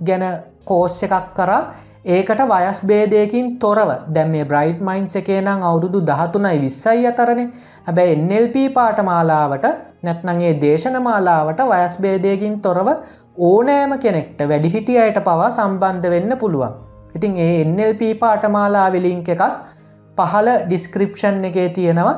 [0.07, 0.23] ගැන
[0.65, 1.61] කෝස් එකක් කරා.
[2.05, 7.47] ඒකට වයස් බේදයකින් තොරව දැම් මේ බ්‍රයිට් මයින්ස් එකේ නම් අවුරුදු දහතුනයි විස්සයි අතරනේ.
[7.87, 9.65] හැබැයි NLP පාටමාලාවට
[10.03, 12.87] නැත්නගේ දේශනමාලාවට වයස් බේදයකින් තොරව
[13.37, 16.73] ඕනෑම කෙනෙක්ට වැඩිහිටිය අයට පවා සම්බන්ධ වෙන්න පුළුවන්.
[17.15, 19.55] ඉතින් ඒ NLP පාටමාලා විලිංක එකත්
[20.17, 22.13] පහල ඩිස්ක්‍රිප්ෂන් එකේ තියෙනවා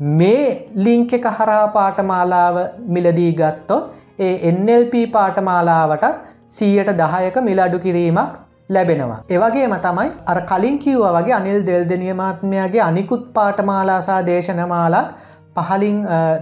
[0.00, 2.56] මේ ලිංක එක හරා පාටමාලාව
[2.88, 8.38] මිලදී ගත්තොත් ඒ NLP පාටමාලාවටත් සීයට දහයක මිලඩු කිරීමක්
[8.68, 9.20] ලැබෙනවා.
[9.28, 15.14] ඒවගේම තමයි අර කලින් කිව්ව වගේ අනිල් දෙල්දනියමාත්මයාගේ අනිකුත් පාටමාලාසා දේශනමාලක්
[15.56, 15.98] පහලින්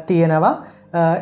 [0.07, 0.55] තියෙනවා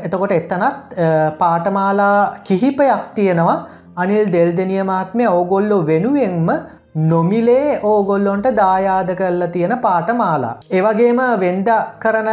[0.04, 0.98] එතකොට එත්තනත්
[1.38, 3.56] පාටමාලා කිහිපයක් තියෙනවා
[3.96, 6.48] අනිල් දෙල්දනියමාත්මය ඕගොල්ලො වෙනුවෙන්ම
[6.94, 10.54] නොමිලේ ඕගොල්ලොන්ට දායාද කරලා තියෙන පාටමාලා.
[10.70, 11.68] ඒවගේම වෙන්ද
[11.98, 12.30] කරන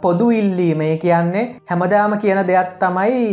[0.00, 3.26] පොදු ඉල්ලීම කියන්නේ හැමදාම කියන දෙයක් තමයි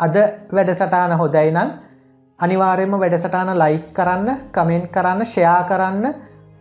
[0.00, 0.16] අද
[0.52, 1.70] වැඩසටාන හොදයි නම්
[2.38, 6.14] අනිවාරයම වැඩසටාන ලයික් කරන්න කමෙන්ට් කරන්න ෂයා කරන්න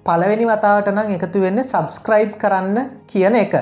[0.05, 2.77] පළවෙනි වතාවට නම් එකතු වෙන්න සබස්ක්‍රයිබ් කරන්න
[3.07, 3.53] කියන එක.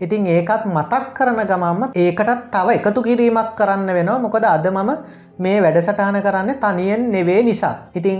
[0.00, 4.18] ඉතින් ඒකත් මතක් කරන ගමම්ම ඒකටත් තව එකතු කිරීමක් කරන්න වෙනවා.
[4.24, 4.90] මොකද අද මම
[5.38, 7.74] මේ වැඩසටාන කරන්න තනියෙන් නෙවේ නිසා.
[7.94, 8.18] ඉතිං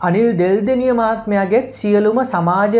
[0.00, 2.76] අනිල් දෙල්දනිය මාත්මයාගෙත් සියලුම සමාජ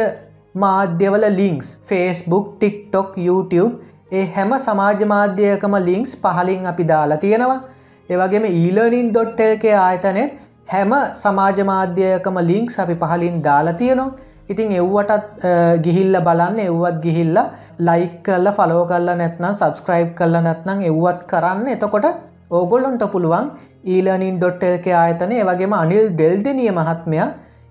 [0.54, 3.74] මාධ්‍යවල ලිංක්ස් ෆස්බුක් ටික්ටොක් YouTube
[4.12, 7.60] ඒ හැම සමාජ මාධ්‍යයකම ලිංක්ස් පහලින් අපි දාලා තියෙනවා.
[8.08, 10.40] ඒවගේම ඊලනින්.ටල්ක ආයතනෙත්
[10.72, 14.10] හැම සමාජ මාධ්‍යයකම ලිංක්ස් අපි පහලින් දාලා තියෙනවා.
[14.48, 15.44] ඉතින් එව්වටත්
[15.84, 16.58] ගිහිල්ල බලන්න.
[16.60, 17.36] එව්වත් ගිහිල්ල
[17.80, 21.66] ලයික් කල්ල ෆලෝ කල්ල නැත්නම් සබස්ක්‍රයිබ් කල්ල නැත්නම් එව්වත් කරන්න.
[21.68, 22.08] එතකොට
[22.50, 23.52] ඕගොල්ලොන්ට පුළුවන්
[23.86, 27.28] ඊලනින්.ටල්ක ආයතන වගේම අනිල් දෙල්දනිය මහත්මයා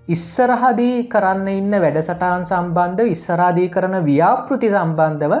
[0.08, 5.34] ඉස්සරහදී කරන්න ඉන්න වැඩසටාන් සම්බන්ධ ඉස්සරාදී කරන ව්‍යාපෘති සම්බන්ධව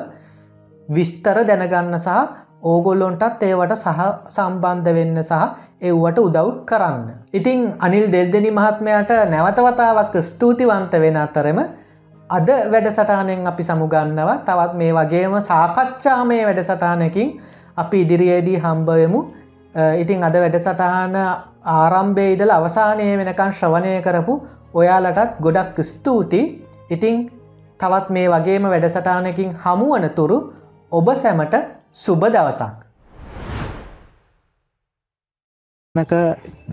[0.88, 2.18] විස්තර දැනගන්න සහ
[2.62, 5.42] ඕගොල්ලොන්ටත් ඒවට සහ සම්බන්ධ වෙන්න සහ
[5.80, 7.04] එව්වට උදව් කරන්න.
[7.32, 11.60] ඉතිං අනිල් දෙල්දනි මහත්මයට නැවතවතාවක් ස්තුතිවන්ත වෙන අතරම
[12.30, 14.38] අද වැඩසටානෙන් අපි සමුගන්නවා.
[14.40, 17.30] තවත් මේ වගේම සාකච්ඡා මේ වැඩසටානකින්
[17.76, 19.20] අපි ඉදිරියේදී හම්බවමු
[19.96, 21.16] ඉතිං අද වැඩසටහන
[21.72, 24.34] ආරම්භය ඉදල අවසානය වෙනකන් ශ්‍රවණය කරපු
[24.74, 26.42] ඔයාලටත් ගොඩක් ස්තුති
[26.90, 27.16] ඉතිං
[27.80, 30.38] තවත් මේ වගේම වැඩසටානකින් හමුවනතුරු
[30.92, 32.74] ඔබ සැමට සුබ දවසක්.
[35.94, 36.12] නක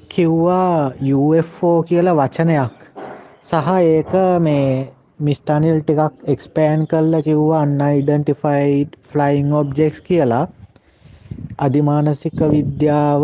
[0.07, 2.75] කිව්වා UFO කියල වචනයක්.
[3.43, 10.45] සහ ඒක මේ මිස්ටනිල් ටිකක් එක්ස්පෑන් කල්ල කිව්වා අන්න ඉඩන්ටිෆයිඩ් ෆ්ලයිං ඔබ්ජෙක්ස් කියලා.
[11.59, 13.23] අධිමානසික විද්‍යාව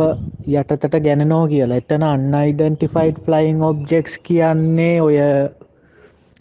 [0.53, 1.77] යටතට ගැනනෝ කියලා.
[1.77, 5.19] එතන අන්න ඉඩන්ටිෆයිඩ් ෆ්ලයිං ඔබ්ජෙක්ස් කියන්නේ ඔය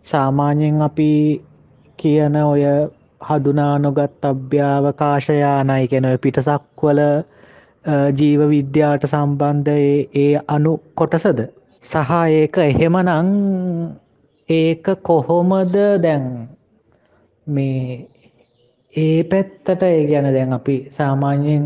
[0.07, 1.11] සාමාන්‍යෙන් අපි
[1.99, 2.65] කියන ඔය
[3.21, 7.01] හදුනා නොගත් අභ්‍යාවකාශයානයි කෙන පිටසක්වල
[8.15, 9.71] ජීව විද්‍යාට සම්බන්ධ
[10.17, 11.41] ඒ අනු කොටසද?
[11.85, 13.29] සහ ඒක එහෙම නං
[14.49, 16.49] ඒක කොහොමද දැන්?
[17.47, 18.09] මේ
[18.95, 21.65] ඒ පැත්තට ඒ ගැන දැන් අපි සාමාන්‍යයෙන්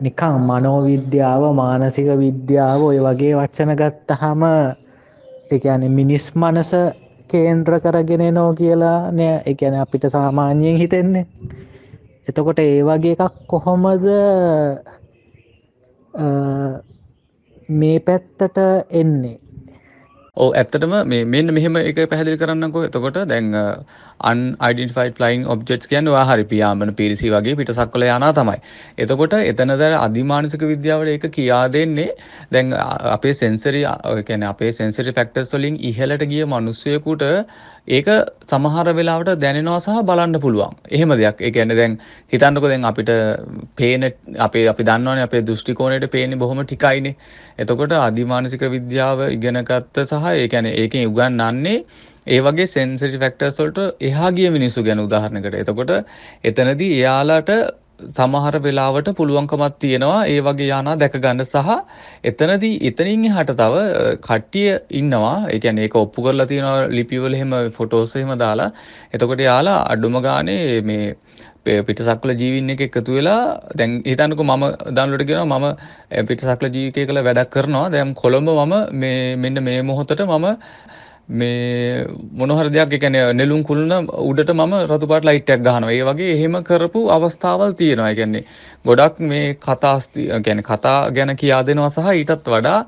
[0.00, 4.42] නිකං මනෝවිද්‍යාව මානසික විද්‍යාව ඔය වගේ වච්චන ගත්තහම
[5.50, 6.72] එකන මිනිස් මනස
[7.32, 8.98] කේන්ද්‍ර කරගෙන නෝ කියලා.
[9.12, 11.26] නෑ එකන අපිට සාමාන්‍යයෙන් හිතෙන්නේ.
[12.28, 14.04] එතකොට ඒ වගේ එකක් කොහොමද
[17.72, 18.58] මේ පැත්තට
[18.92, 19.38] එන්නේ?
[20.36, 23.48] ඕ ඇත්තටම මේ මෙන්න මෙහෙම එක පැහැදිලි කරන්නකෝ එතකොට දැන්
[24.20, 28.56] අන්යිඩන්ෆයි ලයින් ඔබ්ෙට් කියන්න හරි පියාමන පිරිසි වගේ පිටසක්වල යනා තමයි.
[28.98, 32.08] එතකොට එතනද අධිමානසික විද්‍යාවට එක කියා දෙන්නේ
[32.50, 32.72] දැන්
[33.10, 33.84] අපේ සෙන්සරි
[34.24, 37.26] කැන අපේ සෙන්සරි ෆෙක්ටර්ස් වලින් ඉහලට ගිය මනුස්සයකුට
[37.88, 38.06] ඒක
[38.46, 40.76] සමහර වෙලාවට දැනෙනවා සහ බලන්න පුළුවන්.
[40.88, 41.40] එහෙම දෙයක්.
[41.40, 41.98] ඒ කියන්නේ දැන්
[42.32, 43.10] හිතන්නකෝ දැන් අපිට
[43.76, 44.06] පේන
[44.38, 47.16] අපේ අපි දන්නවනේ අපේ දෘෂ්ටි කෝණයට පේන්නේ බොහොම ටිකයිනේ.
[47.58, 51.84] එතකොට අධිමානසික විද්‍යාව ඉගෙන ගත්ත සහ ඒ කියන්නේ ඒකෙන් උගන්වන්නේ
[52.26, 55.54] ඒ වගේ සෙන්සරි ෆැක්ටර්ස් වලට එහා ගිය මිනිස්සු ගැන උදාහරණයකට.
[55.54, 55.92] එතකොට
[56.44, 57.50] එතනදී එයාලට
[58.10, 61.70] සමහර වෙලාවට පුළුවන්කමක් තියෙනවා ඒ වගේ යානා දැක ගන්න සහ
[62.24, 63.74] එතනදී එතනින් එහාට තව
[64.20, 65.36] කට්ටිය ඉන්නවා.
[65.48, 68.70] ඒ කියන්නේ ඒක ඔප්පු කරලා තියෙනවා ලිපිවල එහෙම ෆොටෝස් එහෙම දාලා.
[69.14, 71.04] එතකොට යාලා අඩුම ගානේ මේ
[71.82, 73.42] පිටසක්වල ජීවින් එක එකතු වෙලා
[73.74, 77.86] දැන් හිතන්නකෝ මම ඩවුන්ලෝඩ් කරනවා මම පිටසක්වල ජීවිකය කියලා වැඩක් කරනවා.
[77.90, 80.48] දැන් කොළඹ මම මේ මෙන්න මේ මොහොතට මම
[81.28, 85.90] මේ මොනහර දෙයක් එකන නෙලුම් කුළුණ උඩට මම රතුපාට ලයිට්ටක් ගහනවා.
[85.90, 88.14] ඒ වගේ එහෙම කරපු අවස්ථාවල් තියෙනවා.
[88.14, 88.44] ගැන්නේ
[88.84, 92.80] ගොඩක් මේ කතාස්ති ගැන කතා ගැන කියා දෙනවා සහ ඊටත් වඩා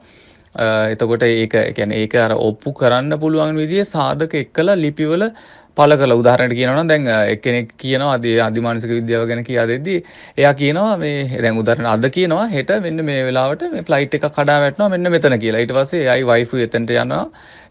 [0.54, 5.30] එතකොට ඒක ගැන ඒක අර ඔප්පු කරන්න පුළුවන් විදිිය සාධක එක්කලා ලිපිවල
[5.76, 9.96] පල කළ උදාහරණට කියනවා දැන් එක්කෙනෙක් කියනවා අද අධිමානසික විද්‍යාව ගැන කියා දෙද්දී
[10.38, 14.58] එයා කියනවා මේ දැන් උදාහරණ අද කියනවා හෙට මෙන්න මේ වෙලාවට මේ ෆ්ලයිට් එක කඩා
[14.64, 15.62] වැටෙනවා මෙන්න මෙතන කියලා.
[15.62, 17.24] ඊට පස්සේ එයායි වයිෆු එතනට යනවා.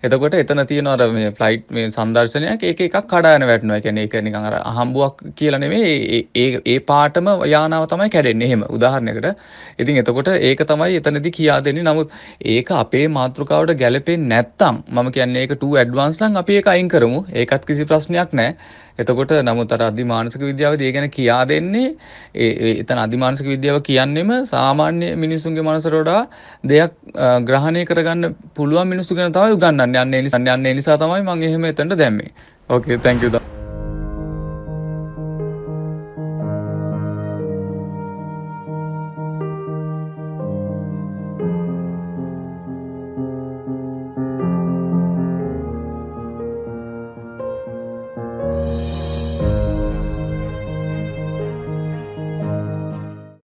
[0.04, 3.78] එතකොට එතන තියෙනවා අර මේ ෆ්ලයිට් මේ සංදර්ශනයක් ඒක එකක් කඩාගෙන වැටෙනවා.
[3.78, 8.50] ඒ කියන්නේ ඒක නිකන් අර අහම්බුවක් කියලා නෙමෙයි ඒ ඒ පාටම යානාව තමයි කැඩෙන්නේ.
[8.50, 9.30] එහෙම උදාහරණයකට.
[9.80, 11.88] ඉතින් එතකොට ඒක තමයි එතනදී කියා දෙන්නේ.
[11.90, 12.12] නමුත්
[12.56, 17.26] ඒක අපේ මාතෘකාවට ගැලපෙන්නේ නැත්තම් මම කියන්නේ ඒක too advanced නම් අපි ඒක අයින් කරමු.
[17.34, 18.82] ඒකත් කිසි ප්‍රශ්නයක් නැහැ.
[19.00, 21.88] එතකොට නමුත් අර අධිමානසික විද්‍යාවදී ඒ ගැන කියා දෙන්නේ
[22.36, 26.22] ඒ එතන අධිමානසික විද්‍යාව කියන්නේම සාමාන්‍ය මිනිසුන්ගේ මනසට වඩා
[26.66, 26.94] දෙයක්
[27.44, 30.00] ග්‍රහණය කරගන්න පුළුවන් මිනිස්සු ගැන තමයි උගන්වන්නේ.
[30.00, 32.32] අන්න ඒ නිසා අන්න ඒ නිසා තමයි මම එහෙම එතනට දැම්මේ.
[32.70, 33.63] ඕකේ thank you